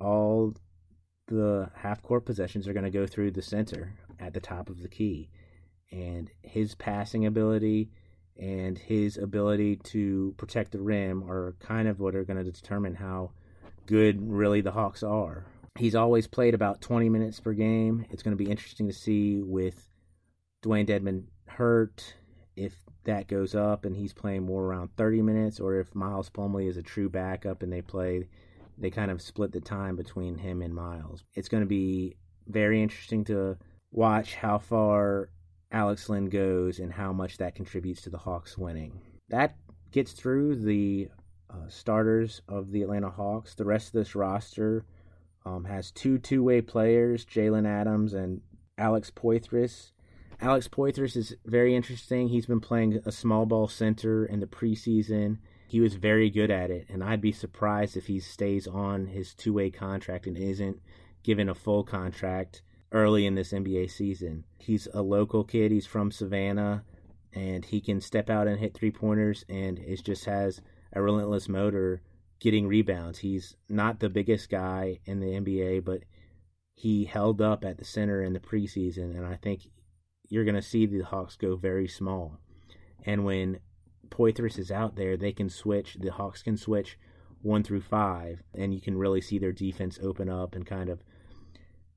all 0.00 0.54
the 1.26 1.70
half 1.74 2.02
court 2.02 2.26
possessions 2.26 2.68
are 2.68 2.72
going 2.72 2.84
to 2.84 2.90
go 2.90 3.06
through 3.06 3.30
the 3.30 3.42
center 3.42 3.94
at 4.18 4.34
the 4.34 4.40
top 4.40 4.68
of 4.68 4.82
the 4.82 4.88
key. 4.88 5.30
And 5.90 6.30
his 6.42 6.74
passing 6.74 7.26
ability 7.26 7.90
and 8.40 8.78
his 8.78 9.18
ability 9.18 9.76
to 9.76 10.34
protect 10.38 10.72
the 10.72 10.80
rim 10.80 11.30
are 11.30 11.54
kind 11.60 11.86
of 11.86 12.00
what 12.00 12.14
are 12.14 12.24
going 12.24 12.42
to 12.42 12.50
determine 12.50 12.94
how 12.94 13.30
good 13.86 14.18
really 14.20 14.62
the 14.62 14.72
Hawks 14.72 15.02
are. 15.02 15.44
He's 15.78 15.94
always 15.94 16.26
played 16.26 16.54
about 16.54 16.80
20 16.80 17.08
minutes 17.10 17.38
per 17.38 17.52
game. 17.52 18.06
It's 18.10 18.22
going 18.22 18.36
to 18.36 18.42
be 18.42 18.50
interesting 18.50 18.88
to 18.88 18.94
see 18.94 19.40
with 19.42 19.88
Dwayne 20.62 20.88
Dedmon 20.88 21.24
hurt 21.46 22.14
if 22.56 22.74
that 23.04 23.28
goes 23.28 23.54
up 23.54 23.84
and 23.84 23.96
he's 23.96 24.12
playing 24.12 24.44
more 24.44 24.64
around 24.64 24.90
30 24.96 25.22
minutes 25.22 25.60
or 25.60 25.76
if 25.76 25.94
Miles 25.94 26.30
Plumlee 26.30 26.68
is 26.68 26.76
a 26.76 26.82
true 26.82 27.08
backup 27.08 27.62
and 27.62 27.72
they 27.72 27.82
play 27.82 28.26
they 28.78 28.90
kind 28.90 29.10
of 29.10 29.20
split 29.20 29.52
the 29.52 29.60
time 29.60 29.94
between 29.94 30.38
him 30.38 30.62
and 30.62 30.74
Miles. 30.74 31.22
It's 31.34 31.50
going 31.50 31.62
to 31.62 31.68
be 31.68 32.16
very 32.48 32.82
interesting 32.82 33.24
to 33.24 33.58
watch 33.92 34.34
how 34.34 34.58
far 34.58 35.28
Alex 35.72 36.08
Len 36.08 36.26
goes 36.26 36.78
and 36.78 36.92
how 36.92 37.12
much 37.12 37.38
that 37.38 37.54
contributes 37.54 38.02
to 38.02 38.10
the 38.10 38.18
Hawks 38.18 38.58
winning. 38.58 39.00
That 39.28 39.56
gets 39.92 40.12
through 40.12 40.56
the 40.56 41.08
uh, 41.48 41.68
starters 41.68 42.42
of 42.48 42.72
the 42.72 42.82
Atlanta 42.82 43.10
Hawks. 43.10 43.54
The 43.54 43.64
rest 43.64 43.88
of 43.88 43.92
this 43.92 44.14
roster 44.14 44.84
um, 45.44 45.64
has 45.64 45.90
two 45.90 46.18
two 46.18 46.42
way 46.42 46.60
players, 46.60 47.24
Jalen 47.24 47.66
Adams 47.66 48.14
and 48.14 48.40
Alex 48.78 49.10
Poythress. 49.10 49.92
Alex 50.40 50.68
Poythress 50.68 51.16
is 51.16 51.36
very 51.44 51.76
interesting. 51.76 52.28
He's 52.28 52.46
been 52.46 52.60
playing 52.60 53.00
a 53.04 53.12
small 53.12 53.46
ball 53.46 53.68
center 53.68 54.24
in 54.24 54.40
the 54.40 54.46
preseason. 54.46 55.38
He 55.68 55.80
was 55.80 55.94
very 55.94 56.30
good 56.30 56.50
at 56.50 56.70
it, 56.70 56.86
and 56.88 57.04
I'd 57.04 57.20
be 57.20 57.30
surprised 57.30 57.96
if 57.96 58.06
he 58.06 58.18
stays 58.20 58.66
on 58.66 59.06
his 59.06 59.34
two 59.34 59.52
way 59.52 59.70
contract 59.70 60.26
and 60.26 60.36
isn't 60.36 60.80
given 61.22 61.48
a 61.48 61.54
full 61.54 61.84
contract 61.84 62.62
early 62.92 63.26
in 63.26 63.34
this 63.34 63.52
NBA 63.52 63.90
season. 63.90 64.44
He's 64.58 64.88
a 64.92 65.02
local 65.02 65.44
kid, 65.44 65.72
he's 65.72 65.86
from 65.86 66.10
Savannah, 66.10 66.84
and 67.32 67.64
he 67.64 67.80
can 67.80 68.00
step 68.00 68.28
out 68.28 68.48
and 68.48 68.58
hit 68.58 68.74
three 68.74 68.90
pointers, 68.90 69.44
and 69.48 69.78
it 69.78 70.04
just 70.04 70.24
has 70.24 70.60
a 70.92 71.02
relentless 71.02 71.48
motor 71.48 72.02
getting 72.40 72.66
rebounds. 72.66 73.18
He's 73.18 73.56
not 73.68 74.00
the 74.00 74.08
biggest 74.08 74.50
guy 74.50 74.98
in 75.04 75.20
the 75.20 75.26
NBA, 75.26 75.84
but 75.84 76.00
he 76.74 77.04
held 77.04 77.40
up 77.40 77.64
at 77.64 77.78
the 77.78 77.84
center 77.84 78.22
in 78.22 78.32
the 78.32 78.40
preseason, 78.40 79.16
and 79.16 79.26
I 79.26 79.36
think 79.36 79.68
you're 80.28 80.44
going 80.44 80.54
to 80.54 80.62
see 80.62 80.86
the 80.86 81.00
Hawks 81.00 81.36
go 81.36 81.56
very 81.56 81.86
small. 81.86 82.38
And 83.04 83.24
when 83.24 83.60
Poythress 84.08 84.58
is 84.58 84.70
out 84.70 84.96
there, 84.96 85.16
they 85.16 85.32
can 85.32 85.48
switch. 85.48 85.96
The 86.00 86.12
Hawks 86.12 86.42
can 86.42 86.56
switch 86.56 86.98
one 87.42 87.62
through 87.62 87.82
five, 87.82 88.42
and 88.54 88.74
you 88.74 88.80
can 88.80 88.96
really 88.96 89.20
see 89.20 89.38
their 89.38 89.52
defense 89.52 89.98
open 90.02 90.28
up 90.28 90.54
and 90.54 90.66
kind 90.66 90.88
of 90.88 91.02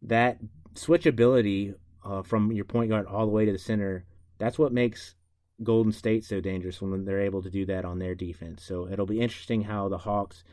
that 0.01 0.39
switchability 0.75 1.75
uh, 2.03 2.21
from 2.21 2.51
your 2.51 2.65
point 2.65 2.89
guard 2.89 3.05
all 3.07 3.25
the 3.25 3.31
way 3.31 3.45
to 3.45 3.51
the 3.51 3.57
center. 3.57 4.05
That's 4.37 4.59
what 4.59 4.73
makes 4.73 5.15
Golden 5.61 5.91
State 5.91 6.25
so 6.25 6.41
dangerous 6.41 6.81
when 6.81 7.05
they're 7.05 7.21
able 7.21 7.41
to 7.43 7.49
do 7.49 7.65
that 7.67 7.85
on 7.85 7.99
their 7.99 8.15
defense. 8.15 8.63
So 8.63 8.87
it'll 8.89 9.05
be 9.05 9.21
interesting 9.21 9.63
how 9.63 9.89
the 9.89 9.99
Hawks 9.99 10.43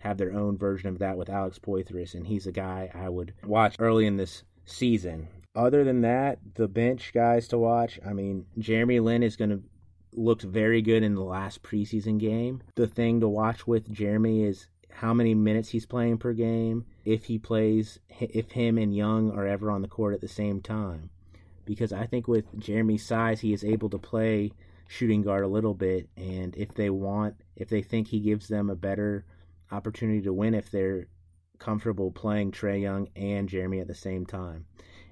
have 0.00 0.18
their 0.18 0.32
own 0.32 0.56
version 0.56 0.88
of 0.88 0.98
that 0.98 1.16
with 1.16 1.28
Alex 1.28 1.58
Poythress, 1.58 2.14
and 2.14 2.26
he's 2.26 2.46
a 2.46 2.52
guy 2.52 2.90
I 2.94 3.08
would 3.08 3.34
watch 3.44 3.76
early 3.78 4.06
in 4.06 4.16
this 4.16 4.44
season. 4.64 5.28
Other 5.54 5.84
than 5.84 6.02
that, 6.02 6.38
the 6.54 6.68
bench 6.68 7.12
guys 7.12 7.48
to 7.48 7.58
watch, 7.58 7.98
I 8.06 8.12
mean, 8.12 8.46
Jeremy 8.58 9.00
Lin 9.00 9.22
is 9.22 9.36
going 9.36 9.50
to 9.50 9.62
look 10.12 10.42
very 10.42 10.80
good 10.82 11.02
in 11.02 11.14
the 11.14 11.22
last 11.22 11.62
preseason 11.62 12.18
game. 12.18 12.62
The 12.76 12.86
thing 12.86 13.20
to 13.20 13.28
watch 13.28 13.66
with 13.66 13.92
Jeremy 13.92 14.44
is 14.44 14.68
how 14.92 15.14
many 15.14 15.34
minutes 15.34 15.70
he's 15.70 15.86
playing 15.86 16.18
per 16.18 16.32
game, 16.32 16.84
if 17.04 17.24
he 17.24 17.38
plays, 17.38 17.98
if 18.18 18.50
him 18.52 18.78
and 18.78 18.94
Young 18.94 19.30
are 19.30 19.46
ever 19.46 19.70
on 19.70 19.82
the 19.82 19.88
court 19.88 20.14
at 20.14 20.20
the 20.20 20.28
same 20.28 20.60
time. 20.60 21.10
Because 21.64 21.92
I 21.92 22.06
think 22.06 22.26
with 22.26 22.58
Jeremy's 22.58 23.06
size, 23.06 23.40
he 23.40 23.52
is 23.52 23.64
able 23.64 23.90
to 23.90 23.98
play 23.98 24.52
shooting 24.88 25.22
guard 25.22 25.44
a 25.44 25.48
little 25.48 25.74
bit, 25.74 26.08
and 26.16 26.56
if 26.56 26.74
they 26.74 26.90
want, 26.90 27.36
if 27.54 27.68
they 27.68 27.82
think 27.82 28.08
he 28.08 28.18
gives 28.18 28.48
them 28.48 28.68
a 28.68 28.74
better 28.74 29.24
opportunity 29.70 30.20
to 30.22 30.32
win, 30.32 30.54
if 30.54 30.70
they're 30.70 31.06
comfortable 31.60 32.10
playing 32.10 32.50
Trae 32.50 32.80
Young 32.80 33.08
and 33.14 33.48
Jeremy 33.48 33.78
at 33.78 33.86
the 33.86 33.94
same 33.94 34.26
time. 34.26 34.66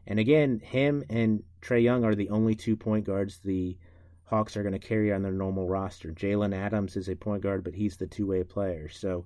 And 0.06 0.18
again, 0.18 0.60
him 0.60 1.04
and 1.08 1.44
Trae 1.62 1.82
Young 1.82 2.04
are 2.04 2.14
the 2.14 2.30
only 2.30 2.54
two 2.54 2.76
point 2.76 3.04
guards 3.04 3.38
the 3.38 3.76
Hawks 4.24 4.56
are 4.56 4.62
going 4.62 4.72
to 4.72 4.78
carry 4.78 5.12
on 5.12 5.22
their 5.22 5.32
normal 5.32 5.68
roster. 5.68 6.10
Jalen 6.10 6.54
Adams 6.54 6.96
is 6.96 7.08
a 7.08 7.16
point 7.16 7.42
guard, 7.42 7.64
but 7.64 7.74
he's 7.74 7.96
the 7.96 8.06
two 8.06 8.26
way 8.26 8.42
player. 8.42 8.88
So 8.88 9.24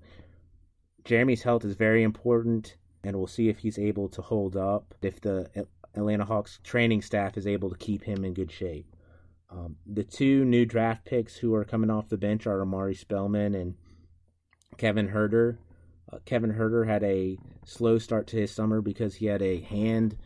Jeremy's 1.04 1.42
health 1.42 1.64
is 1.64 1.74
very 1.74 2.02
important, 2.02 2.76
and 3.02 3.16
we'll 3.16 3.26
see 3.26 3.48
if 3.48 3.58
he's 3.58 3.78
able 3.78 4.08
to 4.10 4.22
hold 4.22 4.56
up, 4.56 4.94
if 5.02 5.20
the 5.20 5.66
Atlanta 5.94 6.24
Hawks 6.24 6.60
training 6.62 7.02
staff 7.02 7.36
is 7.36 7.46
able 7.46 7.70
to 7.70 7.76
keep 7.76 8.04
him 8.04 8.24
in 8.24 8.34
good 8.34 8.50
shape. 8.50 8.86
Um, 9.50 9.76
the 9.86 10.04
two 10.04 10.44
new 10.44 10.64
draft 10.64 11.04
picks 11.04 11.36
who 11.36 11.54
are 11.54 11.64
coming 11.64 11.90
off 11.90 12.08
the 12.08 12.16
bench 12.16 12.46
are 12.46 12.62
Omari 12.62 12.94
Spellman 12.94 13.54
and 13.54 13.74
Kevin 14.78 15.08
Huerter. 15.08 15.58
Uh, 16.10 16.18
Kevin 16.24 16.54
Huerter 16.54 16.86
had 16.86 17.02
a 17.02 17.36
slow 17.66 17.98
start 17.98 18.26
to 18.28 18.36
his 18.36 18.50
summer 18.50 18.80
because 18.80 19.16
he 19.16 19.26
had 19.26 19.42
a 19.42 19.60
hand 19.60 20.16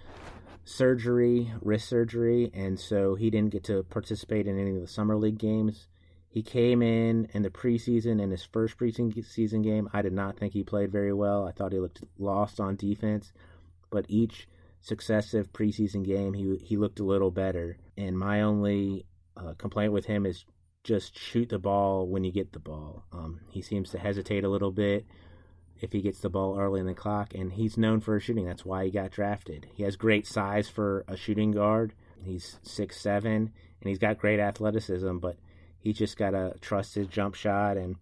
surgery, 0.65 1.53
wrist 1.61 1.89
surgery, 1.89 2.51
and 2.55 2.79
so 2.79 3.15
he 3.15 3.31
didn't 3.31 3.51
get 3.51 3.65
to 3.65 3.83
participate 3.85 4.47
in 4.47 4.59
any 4.59 4.77
of 4.77 4.81
the 4.81 4.87
summer 4.87 5.17
league 5.17 5.39
games. 5.39 5.89
He 6.29 6.43
came 6.43 6.83
in 6.83 7.29
in 7.33 7.43
the 7.43 7.51
preseason 7.51 8.21
in 8.21 8.31
his 8.31 8.45
first 8.45 8.77
preseason 8.77 9.63
game. 9.63 9.89
I 9.93 10.03
did 10.03 10.13
not 10.13 10.37
think 10.37 10.53
he 10.53 10.63
played 10.63 10.93
very 10.93 11.13
well. 11.13 11.47
I 11.47 11.53
thought 11.53 11.73
he 11.73 11.79
looked 11.79 12.05
lost 12.19 12.61
on 12.61 12.77
defense, 12.77 13.33
but 13.91 14.05
each 14.09 14.47
successive 14.81 15.53
preseason 15.53 16.05
game 16.05 16.35
he 16.35 16.57
he 16.57 16.77
looked 16.77 17.01
a 17.01 17.05
little 17.05 17.31
better. 17.31 17.79
And 17.97 18.19
my 18.19 18.43
only 18.43 19.07
uh, 19.37 19.55
complaint 19.57 19.93
with 19.93 20.07
him 20.07 20.27
is 20.27 20.45
just 20.85 21.19
shoot 21.19 21.49
the 21.49 21.59
ball 21.59 22.07
when 22.07 22.23
you 22.23 22.31
get 22.31 22.53
the 22.53 22.59
ball. 22.59 23.05
Um, 23.13 23.41
he 23.51 23.63
seems 23.63 23.91
to 23.91 23.99
hesitate 23.99 24.45
a 24.45 24.49
little 24.49 24.71
bit 24.71 25.07
if 25.81 25.93
he 25.93 26.01
gets 26.01 26.21
the 26.21 26.31
ball 26.31 26.59
early 26.59 26.81
in 26.81 26.87
the 26.87 26.95
clock, 26.95 27.35
and 27.35 27.53
he's 27.53 27.77
known 27.77 28.01
for 28.01 28.19
shooting. 28.21 28.47
That's 28.47 28.65
why 28.65 28.85
he 28.85 28.91
got 28.91 29.11
drafted. 29.11 29.67
He 29.75 29.83
has 29.83 29.97
great 29.97 30.27
size 30.27 30.69
for 30.69 31.05
a 31.09 31.17
shooting 31.17 31.51
guard. 31.51 31.93
He's 32.23 32.59
six 32.63 33.01
seven, 33.01 33.53
and 33.81 33.89
he's 33.89 33.99
got 33.99 34.19
great 34.19 34.41
athleticism, 34.41 35.19
but 35.19 35.37
he 35.87 35.93
just 35.93 36.17
got 36.17 36.31
to 36.31 36.53
trust 36.61 36.97
his 36.97 37.07
jump 37.07 37.37
shot, 37.37 37.77
and 37.77 37.95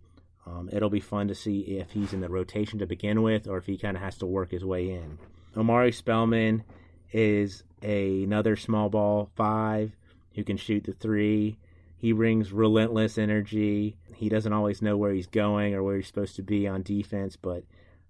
um, 0.46 0.70
it'll 0.72 0.88
be 0.88 1.00
fun 1.00 1.28
to 1.28 1.34
see 1.34 1.60
if 1.60 1.90
he's 1.90 2.14
in 2.14 2.20
the 2.20 2.30
rotation 2.30 2.78
to 2.78 2.86
begin 2.86 3.20
with, 3.20 3.46
or 3.46 3.58
if 3.58 3.66
he 3.66 3.76
kind 3.76 3.94
of 3.94 4.02
has 4.02 4.16
to 4.16 4.26
work 4.26 4.50
his 4.50 4.64
way 4.64 4.88
in. 4.88 5.18
Omari 5.54 5.92
Spellman 5.92 6.64
is 7.12 7.62
a, 7.82 8.22
another 8.22 8.56
small 8.56 8.88
ball 8.88 9.28
five 9.36 9.92
who 10.34 10.42
can 10.42 10.56
shoot 10.56 10.84
the 10.84 10.94
three. 10.94 11.58
He 11.98 12.12
brings 12.12 12.52
relentless 12.52 13.18
energy. 13.18 13.98
He 14.14 14.30
doesn't 14.30 14.54
always 14.54 14.80
know 14.80 14.96
where 14.96 15.12
he's 15.12 15.26
going 15.26 15.74
or 15.74 15.82
where 15.82 15.96
he's 15.96 16.06
supposed 16.06 16.36
to 16.36 16.42
be 16.42 16.66
on 16.66 16.82
defense, 16.82 17.36
but 17.36 17.64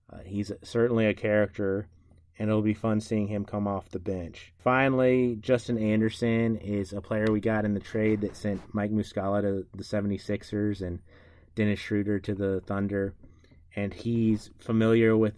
uh, 0.08 0.18
he's 0.24 0.52
certainly 0.62 1.06
a 1.06 1.14
character, 1.14 1.88
and 2.38 2.48
it'll 2.48 2.62
be 2.62 2.74
fun 2.74 3.00
seeing 3.00 3.28
him 3.28 3.44
come 3.44 3.66
off 3.68 3.90
the 3.90 3.98
bench. 3.98 4.52
Finally, 4.58 5.38
Justin 5.40 5.78
Anderson 5.78 6.56
is 6.56 6.92
a 6.92 7.00
player 7.00 7.26
we 7.30 7.40
got 7.40 7.64
in 7.64 7.74
the 7.74 7.80
trade 7.80 8.20
that 8.22 8.36
sent 8.36 8.74
Mike 8.74 8.90
Muscala 8.90 9.42
to 9.42 9.66
the 9.74 9.84
76ers 9.84 10.80
and 10.80 11.00
Dennis 11.54 11.78
Schroeder 11.78 12.18
to 12.20 12.34
the 12.34 12.60
Thunder, 12.66 13.14
and 13.76 13.94
he's 13.94 14.50
familiar 14.58 15.16
with 15.16 15.34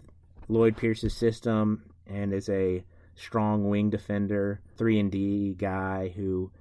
Lloyd 0.47 0.77
Pierce's 0.77 1.15
system 1.15 1.83
and 2.07 2.33
is 2.33 2.49
a 2.49 2.83
strong 3.15 3.69
wing 3.69 3.89
defender, 3.89 4.61
3 4.77 4.99
and 4.99 5.11
D 5.11 5.53
guy 5.57 6.13
who 6.15 6.51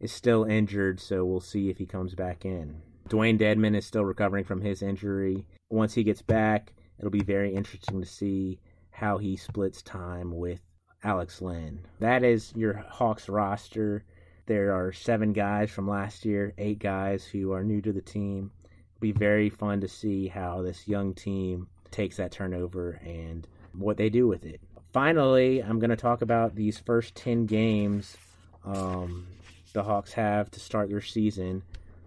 is 0.00 0.12
still 0.12 0.44
injured, 0.44 1.00
so 1.00 1.24
we'll 1.24 1.40
see 1.40 1.70
if 1.70 1.78
he 1.78 1.86
comes 1.86 2.14
back 2.14 2.44
in. 2.44 2.82
Dwayne 3.08 3.38
Dedmon 3.38 3.76
is 3.76 3.86
still 3.86 4.04
recovering 4.04 4.44
from 4.44 4.60
his 4.60 4.82
injury. 4.82 5.46
Once 5.70 5.94
he 5.94 6.04
gets 6.04 6.22
back, 6.22 6.72
it'll 6.98 7.10
be 7.10 7.22
very 7.22 7.54
interesting 7.54 8.00
to 8.00 8.06
see 8.06 8.60
how 8.98 9.18
he 9.18 9.36
splits 9.36 9.82
time 9.82 10.32
with 10.36 10.60
Alex 11.04 11.40
Len. 11.40 11.80
That 12.00 12.24
is 12.24 12.52
your 12.56 12.74
Hawks 12.74 13.28
roster. 13.28 14.04
There 14.46 14.72
are 14.72 14.92
seven 14.92 15.32
guys 15.32 15.70
from 15.70 15.88
last 15.88 16.24
year, 16.24 16.52
eight 16.58 16.78
guys 16.78 17.24
who 17.24 17.52
are 17.52 17.62
new 17.62 17.80
to 17.82 17.92
the 17.92 18.00
team. 18.02 18.50
It'll 18.64 19.00
be 19.00 19.12
very 19.12 19.50
fun 19.50 19.80
to 19.82 19.88
see 19.88 20.28
how 20.28 20.62
this 20.62 20.88
young 20.88 21.14
team 21.14 21.68
takes 21.90 22.16
that 22.16 22.32
turnover 22.32 23.00
and 23.04 23.46
what 23.72 23.96
they 23.96 24.10
do 24.10 24.26
with 24.26 24.44
it. 24.44 24.60
Finally, 24.92 25.62
I'm 25.62 25.78
going 25.78 25.90
to 25.90 25.96
talk 25.96 26.22
about 26.22 26.56
these 26.56 26.78
first 26.78 27.14
10 27.14 27.46
games 27.46 28.16
um, 28.64 29.26
the 29.72 29.82
Hawks 29.84 30.12
have 30.14 30.50
to 30.52 30.60
start 30.60 30.88
their 30.88 31.00
season, 31.00 31.62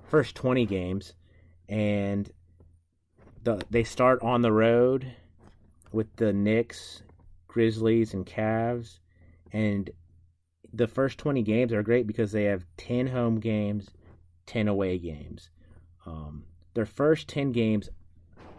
first 0.09 0.35
20 0.35 0.65
games, 0.65 1.13
and 1.69 2.29
the 3.43 3.61
they 3.69 3.83
start 3.83 4.21
on 4.21 4.41
the 4.41 4.51
road 4.51 5.13
with 5.91 6.15
the 6.15 6.33
Knicks, 6.33 7.03
Grizzlies, 7.47 8.13
and 8.13 8.25
Cavs, 8.25 8.99
and 9.51 9.89
the 10.73 10.87
first 10.87 11.17
20 11.17 11.41
games 11.41 11.73
are 11.73 11.83
great 11.83 12.07
because 12.07 12.31
they 12.31 12.45
have 12.45 12.65
10 12.77 13.07
home 13.07 13.39
games, 13.39 13.89
10 14.45 14.67
away 14.67 14.97
games. 14.97 15.49
Um, 16.05 16.45
their 16.73 16.85
first 16.85 17.27
10 17.27 17.51
games, 17.51 17.89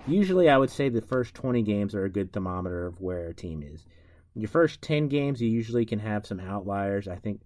usually 0.06 0.48
I 0.48 0.58
would 0.58 0.70
say 0.70 0.88
the 0.88 1.00
first 1.00 1.34
20 1.34 1.62
games 1.62 1.94
are 1.94 2.04
a 2.04 2.10
good 2.10 2.32
thermometer 2.32 2.86
of 2.86 3.00
where 3.00 3.28
a 3.28 3.34
team 3.34 3.62
is. 3.62 3.86
Your 4.34 4.48
first 4.48 4.82
10 4.82 5.08
games, 5.08 5.40
you 5.40 5.48
usually 5.48 5.84
can 5.84 5.98
have 5.98 6.26
some 6.26 6.40
outliers. 6.40 7.08
I 7.08 7.16
think 7.16 7.42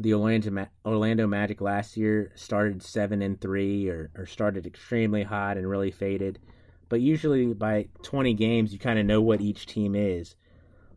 the 0.00 0.14
Orlando, 0.14 0.66
Orlando 0.84 1.26
Magic 1.26 1.60
last 1.60 1.96
year 1.96 2.32
started 2.34 2.82
7 2.82 3.22
and 3.22 3.40
3 3.40 3.88
or, 3.88 4.10
or 4.16 4.26
started 4.26 4.66
extremely 4.66 5.22
hot 5.22 5.56
and 5.56 5.68
really 5.68 5.90
faded. 5.90 6.38
But 6.88 7.00
usually 7.00 7.52
by 7.52 7.88
20 8.02 8.34
games, 8.34 8.72
you 8.72 8.78
kind 8.78 8.98
of 8.98 9.06
know 9.06 9.22
what 9.22 9.40
each 9.40 9.66
team 9.66 9.94
is. 9.94 10.36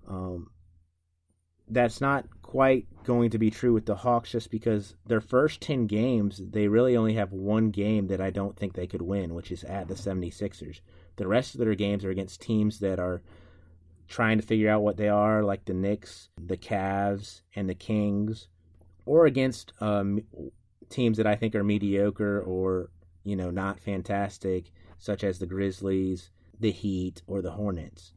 Um, 0.07 0.51
that's 1.69 1.99
not 1.99 2.25
quite 2.41 2.87
going 3.03 3.29
to 3.29 3.37
be 3.37 3.51
true 3.51 3.73
with 3.73 3.85
the 3.85 3.95
Hawks 3.95 4.31
just 4.31 4.49
because 4.49 4.95
their 5.05 5.19
first 5.19 5.59
10 5.61 5.85
games, 5.87 6.41
they 6.51 6.67
really 6.67 6.95
only 6.95 7.15
have 7.15 7.33
one 7.33 7.71
game 7.71 8.07
that 8.07 8.21
I 8.21 8.29
don't 8.29 8.55
think 8.55 8.73
they 8.73 8.87
could 8.87 9.01
win, 9.01 9.33
which 9.33 9.51
is 9.51 9.63
at 9.65 9.87
the 9.87 9.95
76ers. 9.95 10.79
The 11.17 11.27
rest 11.27 11.55
of 11.55 11.59
their 11.59 11.75
games 11.75 12.05
are 12.05 12.09
against 12.09 12.41
teams 12.41 12.79
that 12.79 12.99
are 12.99 13.21
trying 14.07 14.37
to 14.37 14.45
figure 14.45 14.69
out 14.69 14.81
what 14.81 14.97
they 14.97 15.09
are, 15.09 15.43
like 15.43 15.65
the 15.65 15.73
Knicks, 15.73 16.29
the 16.37 16.57
Cavs, 16.57 17.41
and 17.55 17.69
the 17.69 17.75
Kings, 17.75 18.47
or 19.05 19.25
against 19.25 19.73
um, 19.81 20.21
teams 20.89 21.17
that 21.17 21.27
I 21.27 21.35
think 21.35 21.53
are 21.53 21.63
mediocre 21.63 22.41
or, 22.41 22.89
you 23.23 23.35
know, 23.35 23.51
not 23.51 23.79
fantastic, 23.79 24.71
such 24.97 25.23
as 25.23 25.39
the 25.39 25.45
Grizzlies, 25.45 26.29
the 26.59 26.71
Heat, 26.71 27.21
or 27.27 27.41
the 27.41 27.51
Hornets. 27.51 28.13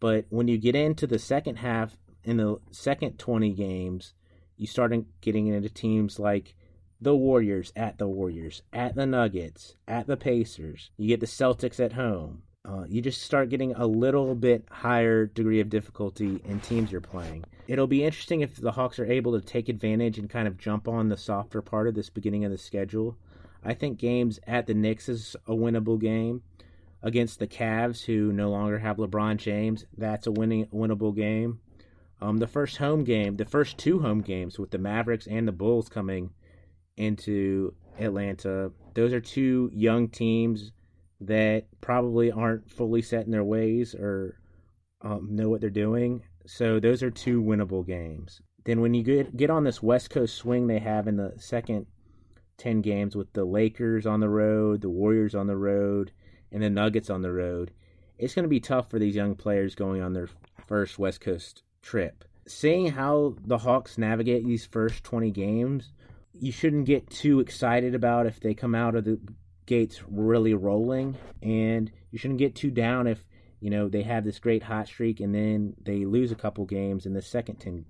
But 0.00 0.26
when 0.28 0.48
you 0.48 0.58
get 0.58 0.74
into 0.74 1.06
the 1.06 1.18
second 1.18 1.56
half 1.56 1.96
in 2.24 2.36
the 2.36 2.58
second 2.70 3.18
20 3.18 3.52
games, 3.52 4.14
you 4.56 4.66
start 4.66 4.92
getting 5.20 5.46
into 5.46 5.68
teams 5.68 6.18
like 6.18 6.54
the 7.00 7.14
Warriors 7.14 7.72
at 7.76 7.98
the 7.98 8.08
Warriors, 8.08 8.62
at 8.72 8.94
the 8.94 9.06
Nuggets, 9.06 9.76
at 9.86 10.06
the 10.06 10.16
Pacers. 10.16 10.90
You 10.96 11.08
get 11.08 11.20
the 11.20 11.26
Celtics 11.26 11.78
at 11.78 11.92
home. 11.92 12.42
Uh, 12.64 12.84
you 12.88 13.00
just 13.00 13.22
start 13.22 13.48
getting 13.48 13.72
a 13.74 13.86
little 13.86 14.34
bit 14.34 14.64
higher 14.70 15.26
degree 15.26 15.60
of 15.60 15.70
difficulty 15.70 16.40
in 16.44 16.60
teams 16.60 16.92
you're 16.92 17.00
playing. 17.00 17.44
It'll 17.66 17.86
be 17.86 18.04
interesting 18.04 18.40
if 18.40 18.56
the 18.56 18.72
Hawks 18.72 18.98
are 18.98 19.06
able 19.06 19.38
to 19.38 19.46
take 19.46 19.68
advantage 19.68 20.18
and 20.18 20.28
kind 20.28 20.48
of 20.48 20.58
jump 20.58 20.88
on 20.88 21.08
the 21.08 21.16
softer 21.16 21.62
part 21.62 21.88
of 21.88 21.94
this 21.94 22.10
beginning 22.10 22.44
of 22.44 22.50
the 22.50 22.58
schedule. 22.58 23.16
I 23.64 23.74
think 23.74 23.98
games 23.98 24.38
at 24.46 24.66
the 24.66 24.74
Knicks 24.74 25.08
is 25.08 25.36
a 25.46 25.52
winnable 25.52 26.00
game. 26.00 26.42
Against 27.02 27.38
the 27.38 27.46
Cavs, 27.46 28.04
who 28.04 28.32
no 28.32 28.50
longer 28.50 28.78
have 28.78 28.96
LeBron 28.96 29.36
James, 29.36 29.84
that's 29.96 30.26
a 30.26 30.32
winning 30.32 30.66
winnable 30.66 31.14
game. 31.14 31.60
Um, 32.20 32.38
the 32.38 32.48
first 32.48 32.78
home 32.78 33.04
game, 33.04 33.36
the 33.36 33.44
first 33.44 33.78
two 33.78 34.00
home 34.00 34.20
games 34.20 34.58
with 34.58 34.72
the 34.72 34.78
Mavericks 34.78 35.28
and 35.28 35.46
the 35.46 35.52
Bulls 35.52 35.88
coming 35.88 36.30
into 36.96 37.74
Atlanta, 38.00 38.72
those 38.94 39.12
are 39.12 39.20
two 39.20 39.70
young 39.72 40.08
teams 40.08 40.72
that 41.20 41.66
probably 41.80 42.32
aren't 42.32 42.70
fully 42.70 43.02
set 43.02 43.26
in 43.26 43.30
their 43.30 43.44
ways 43.44 43.94
or 43.94 44.40
um, 45.02 45.28
know 45.30 45.48
what 45.48 45.60
they're 45.60 45.70
doing. 45.70 46.22
So 46.46 46.80
those 46.80 47.02
are 47.02 47.10
two 47.10 47.42
winnable 47.42 47.86
games. 47.86 48.40
Then 48.64 48.80
when 48.80 48.94
you 48.94 49.02
get 49.02 49.36
get 49.36 49.50
on 49.50 49.64
this 49.64 49.82
West 49.82 50.10
Coast 50.10 50.34
swing 50.34 50.66
they 50.66 50.78
have 50.78 51.06
in 51.06 51.16
the 51.16 51.34
second 51.36 51.86
ten 52.58 52.82
games 52.82 53.16
with 53.16 53.32
the 53.32 53.44
Lakers 53.44 54.06
on 54.06 54.20
the 54.20 54.28
road, 54.28 54.82
the 54.82 54.90
Warriors 54.90 55.34
on 55.34 55.46
the 55.46 55.56
road, 55.56 56.12
and 56.52 56.62
the 56.62 56.68
Nuggets 56.68 57.08
on 57.08 57.22
the 57.22 57.32
road, 57.32 57.70
it's 58.18 58.34
going 58.34 58.42
to 58.42 58.48
be 58.48 58.60
tough 58.60 58.90
for 58.90 58.98
these 58.98 59.14
young 59.14 59.34
players 59.34 59.74
going 59.74 60.02
on 60.02 60.12
their 60.12 60.28
first 60.66 60.98
West 60.98 61.20
Coast 61.20 61.62
trip. 61.80 62.24
Seeing 62.46 62.90
how 62.90 63.36
the 63.44 63.58
Hawks 63.58 63.96
navigate 63.96 64.44
these 64.44 64.66
first 64.66 65.04
20 65.04 65.30
games, 65.30 65.92
you 66.32 66.52
shouldn't 66.52 66.86
get 66.86 67.08
too 67.10 67.40
excited 67.40 67.94
about 67.94 68.26
if 68.26 68.40
they 68.40 68.54
come 68.54 68.74
out 68.74 68.94
of 68.94 69.04
the 69.04 69.20
gates 69.66 70.02
really 70.08 70.54
rolling, 70.54 71.16
and 71.42 71.90
you 72.10 72.18
shouldn't 72.18 72.38
get 72.38 72.54
too 72.54 72.70
down 72.70 73.06
if 73.06 73.24
you 73.60 73.70
know 73.70 73.88
they 73.88 74.02
have 74.02 74.24
this 74.24 74.38
great 74.38 74.62
hot 74.62 74.86
streak 74.86 75.20
and 75.20 75.34
then 75.34 75.74
they 75.82 76.04
lose 76.04 76.30
a 76.30 76.36
couple 76.36 76.64
games 76.64 77.06
in 77.06 77.12
the 77.12 77.22
second 77.22 77.56
10 77.56 77.84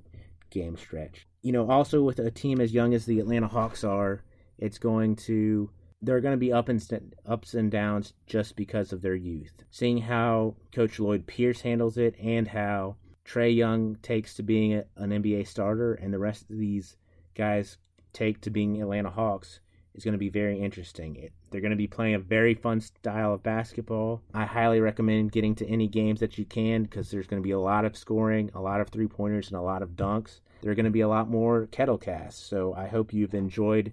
game 0.50 0.76
stretch. 0.76 1.26
You 1.42 1.52
know, 1.52 1.70
also 1.70 2.02
with 2.02 2.18
a 2.18 2.31
team 2.31 2.61
as 2.61 2.72
young 2.72 2.94
as 2.94 3.07
the 3.07 3.20
Atlanta 3.20 3.46
Hawks 3.46 3.85
are, 3.85 4.22
it's 4.58 4.78
going 4.78 5.16
to 5.16 5.70
there 6.00 6.16
are 6.16 6.20
going 6.20 6.32
to 6.32 6.38
be 6.38 6.52
up 6.52 6.68
and 6.68 6.80
st- 6.80 7.14
ups 7.26 7.54
and 7.54 7.70
downs 7.70 8.12
just 8.26 8.54
because 8.54 8.92
of 8.92 9.02
their 9.02 9.16
youth. 9.16 9.64
Seeing 9.70 9.98
how 9.98 10.54
Coach 10.72 11.00
Lloyd 11.00 11.26
Pierce 11.26 11.62
handles 11.62 11.98
it 11.98 12.14
and 12.20 12.46
how 12.46 12.96
Trae 13.24 13.54
Young 13.54 13.96
takes 13.96 14.34
to 14.34 14.42
being 14.42 14.74
a, 14.74 14.84
an 14.96 15.10
NBA 15.10 15.46
starter 15.48 15.94
and 15.94 16.14
the 16.14 16.18
rest 16.18 16.50
of 16.50 16.58
these 16.58 16.96
guys 17.34 17.78
take 18.12 18.40
to 18.42 18.50
being 18.50 18.80
Atlanta 18.80 19.10
Hawks 19.10 19.60
is 19.94 20.04
going 20.04 20.12
to 20.12 20.18
be 20.18 20.28
very 20.28 20.60
interesting. 20.60 21.16
It, 21.16 21.32
they're 21.50 21.60
going 21.60 21.72
to 21.72 21.76
be 21.76 21.88
playing 21.88 22.14
a 22.14 22.20
very 22.20 22.54
fun 22.54 22.80
style 22.80 23.34
of 23.34 23.42
basketball. 23.42 24.22
I 24.32 24.44
highly 24.44 24.80
recommend 24.80 25.32
getting 25.32 25.54
to 25.56 25.68
any 25.68 25.88
games 25.88 26.20
that 26.20 26.38
you 26.38 26.44
can 26.44 26.84
because 26.84 27.10
there's 27.10 27.26
going 27.26 27.42
to 27.42 27.46
be 27.46 27.52
a 27.52 27.58
lot 27.58 27.84
of 27.84 27.96
scoring, 27.96 28.50
a 28.54 28.60
lot 28.60 28.80
of 28.80 28.88
three 28.88 29.08
pointers, 29.08 29.48
and 29.48 29.56
a 29.56 29.62
lot 29.62 29.82
of 29.82 29.90
dunks. 29.90 30.40
There 30.62 30.70
are 30.70 30.76
going 30.76 30.84
to 30.84 30.90
be 30.90 31.00
a 31.00 31.08
lot 31.08 31.28
more 31.28 31.66
kettle 31.66 31.98
casts. 31.98 32.42
So 32.42 32.74
I 32.74 32.86
hope 32.86 33.12
you've 33.12 33.34
enjoyed 33.34 33.92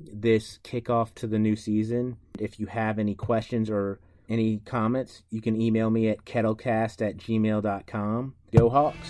this 0.00 0.58
kickoff 0.64 1.14
to 1.16 1.26
the 1.26 1.38
new 1.38 1.56
season. 1.56 2.16
If 2.38 2.58
you 2.58 2.66
have 2.66 2.98
any 2.98 3.14
questions 3.14 3.70
or 3.70 4.00
any 4.28 4.58
comments, 4.58 5.22
you 5.30 5.40
can 5.40 5.60
email 5.60 5.90
me 5.90 6.08
at 6.08 6.24
kettlecast 6.24 7.06
at 7.06 7.16
gmail.com. 7.16 8.34
Go 8.52 8.68
Hawks! 8.70 9.08